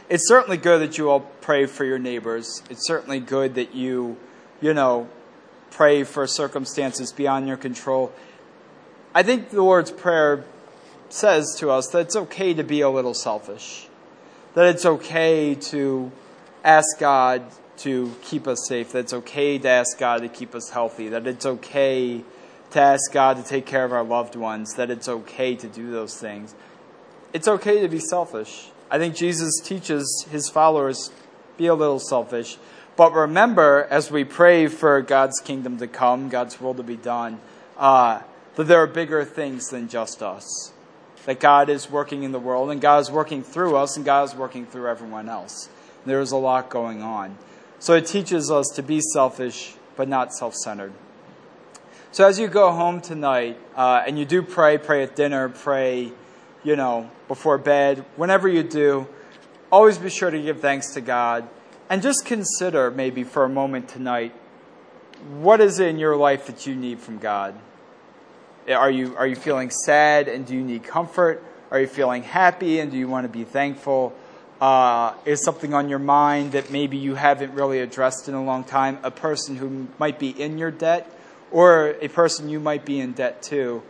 it's 0.07 0.27
certainly 0.27 0.57
good 0.57 0.81
that 0.81 0.97
you 0.97 1.09
all 1.09 1.21
pray 1.41 1.65
for 1.65 1.83
your 1.83 1.97
neighbors. 1.97 2.61
It's 2.69 2.85
certainly 2.85 3.19
good 3.19 3.55
that 3.55 3.73
you, 3.73 4.17
you 4.61 4.73
know, 4.73 5.09
pray 5.71 6.03
for 6.03 6.27
circumstances 6.27 7.11
beyond 7.11 7.47
your 7.47 7.57
control. 7.57 8.13
I 9.13 9.23
think 9.23 9.49
the 9.49 9.63
Lord's 9.63 9.91
Prayer 9.91 10.45
says 11.09 11.55
to 11.59 11.71
us 11.71 11.87
that 11.87 11.99
it's 11.99 12.15
okay 12.15 12.53
to 12.53 12.63
be 12.63 12.81
a 12.81 12.89
little 12.89 13.13
selfish, 13.13 13.87
that 14.53 14.67
it's 14.67 14.85
okay 14.85 15.55
to 15.55 16.11
ask 16.63 16.99
God 16.99 17.43
to 17.77 18.13
keep 18.21 18.47
us 18.47 18.67
safe, 18.67 18.91
that 18.91 18.99
it's 18.99 19.13
okay 19.13 19.57
to 19.57 19.67
ask 19.67 19.97
God 19.97 20.21
to 20.21 20.29
keep 20.29 20.55
us 20.55 20.69
healthy, 20.69 21.09
that 21.09 21.27
it's 21.27 21.45
okay 21.45 22.23
to 22.75 22.81
ask 22.81 23.11
God 23.11 23.37
to 23.37 23.43
take 23.43 23.65
care 23.65 23.85
of 23.85 23.93
our 23.93 24.03
loved 24.03 24.35
ones, 24.35 24.73
that 24.75 24.91
it's 24.91 25.07
okay 25.07 25.55
to 25.55 25.67
do 25.67 25.91
those 25.91 26.17
things. 26.17 26.55
It's 27.31 27.47
okay 27.47 27.79
to 27.79 27.87
be 27.87 27.99
selfish. 27.99 28.69
I 28.91 28.97
think 28.97 29.15
Jesus 29.15 29.61
teaches 29.63 30.25
his 30.29 30.49
followers 30.49 31.09
be 31.57 31.67
a 31.67 31.73
little 31.73 31.99
selfish. 31.99 32.57
But 32.97 33.13
remember, 33.13 33.87
as 33.89 34.11
we 34.11 34.25
pray 34.25 34.67
for 34.67 35.01
God's 35.01 35.39
kingdom 35.39 35.77
to 35.77 35.87
come, 35.87 36.27
God's 36.27 36.59
will 36.59 36.73
to 36.73 36.83
be 36.83 36.97
done, 36.97 37.39
uh, 37.77 38.21
that 38.55 38.65
there 38.65 38.79
are 38.79 38.87
bigger 38.87 39.23
things 39.23 39.69
than 39.69 39.87
just 39.87 40.21
us. 40.21 40.73
That 41.25 41.39
God 41.39 41.69
is 41.69 41.89
working 41.89 42.23
in 42.23 42.33
the 42.33 42.39
world, 42.39 42.71
and 42.71 42.81
God 42.81 42.99
is 42.99 43.09
working 43.09 43.41
through 43.41 43.77
us, 43.77 43.95
and 43.95 44.05
God 44.05 44.29
is 44.29 44.35
working 44.35 44.65
through 44.65 44.87
everyone 44.89 45.29
else. 45.29 45.69
There 46.05 46.19
is 46.19 46.31
a 46.31 46.37
lot 46.37 46.69
going 46.69 47.01
on. 47.01 47.37
So 47.79 47.93
it 47.93 48.05
teaches 48.05 48.51
us 48.51 48.67
to 48.75 48.83
be 48.83 48.99
selfish, 48.99 49.75
but 49.95 50.09
not 50.09 50.33
self 50.33 50.55
centered. 50.55 50.91
So 52.15 52.25
as 52.25 52.39
you 52.39 52.47
go 52.47 52.71
home 52.71 53.01
tonight, 53.01 53.59
uh, 53.75 54.03
and 54.07 54.17
you 54.17 54.23
do 54.23 54.41
pray, 54.41 54.77
pray 54.77 55.03
at 55.03 55.17
dinner, 55.17 55.49
pray, 55.49 56.13
you 56.63 56.77
know, 56.77 57.11
before 57.27 57.57
bed, 57.57 58.05
whenever 58.15 58.47
you 58.47 58.63
do, 58.63 59.05
always 59.69 59.97
be 59.97 60.09
sure 60.09 60.31
to 60.31 60.41
give 60.41 60.61
thanks 60.61 60.93
to 60.93 61.01
God. 61.01 61.45
And 61.89 62.01
just 62.01 62.23
consider 62.23 62.89
maybe 62.89 63.25
for 63.25 63.43
a 63.43 63.49
moment 63.49 63.89
tonight 63.89 64.33
what 65.41 65.59
is 65.59 65.81
it 65.81 65.89
in 65.89 65.99
your 65.99 66.15
life 66.15 66.47
that 66.47 66.65
you 66.65 66.73
need 66.73 67.01
from 67.01 67.17
God? 67.17 67.53
Are 68.69 68.89
you, 68.89 69.17
are 69.17 69.27
you 69.27 69.35
feeling 69.35 69.69
sad 69.69 70.29
and 70.29 70.45
do 70.45 70.53
you 70.53 70.61
need 70.61 70.85
comfort? 70.85 71.43
Are 71.69 71.81
you 71.81 71.87
feeling 71.87 72.23
happy 72.23 72.79
and 72.79 72.89
do 72.91 72.97
you 72.97 73.09
want 73.09 73.25
to 73.25 73.29
be 73.29 73.43
thankful? 73.43 74.13
Uh, 74.61 75.15
is 75.25 75.43
something 75.43 75.73
on 75.73 75.89
your 75.89 75.99
mind 75.99 76.53
that 76.53 76.71
maybe 76.71 76.95
you 76.95 77.15
haven't 77.15 77.53
really 77.53 77.81
addressed 77.81 78.29
in 78.29 78.35
a 78.35 78.43
long 78.43 78.63
time? 78.63 78.99
A 79.03 79.11
person 79.11 79.57
who 79.57 79.89
might 79.99 80.17
be 80.17 80.29
in 80.29 80.57
your 80.57 80.71
debt 80.71 81.11
or 81.51 81.95
a 82.01 82.07
person 82.07 82.49
you 82.49 82.59
might 82.59 82.85
be 82.85 82.99
in 82.99 83.13
debt 83.13 83.41
to? 83.43 83.83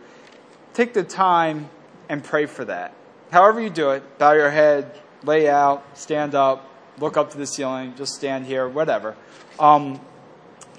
Take 0.74 0.94
the 0.94 1.04
time 1.04 1.70
and 2.08 2.22
pray 2.22 2.46
for 2.46 2.64
that. 2.64 2.94
However, 3.30 3.60
you 3.60 3.70
do 3.70 3.90
it, 3.90 4.18
bow 4.18 4.32
your 4.32 4.50
head, 4.50 4.92
lay 5.24 5.48
out, 5.48 5.98
stand 5.98 6.34
up, 6.34 6.70
look 6.98 7.16
up 7.16 7.30
to 7.32 7.38
the 7.38 7.46
ceiling, 7.46 7.94
just 7.96 8.14
stand 8.14 8.46
here, 8.46 8.68
whatever. 8.68 9.16
Um, 9.58 10.00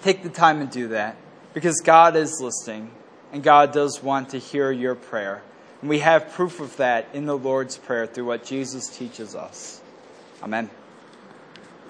take 0.02 0.24
the 0.24 0.30
time 0.30 0.62
and 0.62 0.70
do 0.70 0.90
that 0.90 1.18
because 1.54 1.82
God 1.82 2.16
is 2.16 2.40
listening 2.42 2.92
and 3.32 3.44
God 3.44 3.74
does 3.74 4.02
want 4.02 4.30
to 4.30 4.38
hear 4.38 4.72
your 4.72 4.96
prayer. 4.96 5.42
And 5.82 5.90
we 5.90 6.00
have 6.00 6.32
proof 6.32 6.60
of 6.60 6.78
that 6.78 7.08
in 7.14 7.26
the 7.26 7.38
Lord's 7.38 7.78
Prayer 7.78 8.08
through 8.08 8.26
what 8.26 8.44
Jesus 8.44 8.88
teaches 8.96 9.36
us. 9.36 9.82
Amen. 10.42 10.70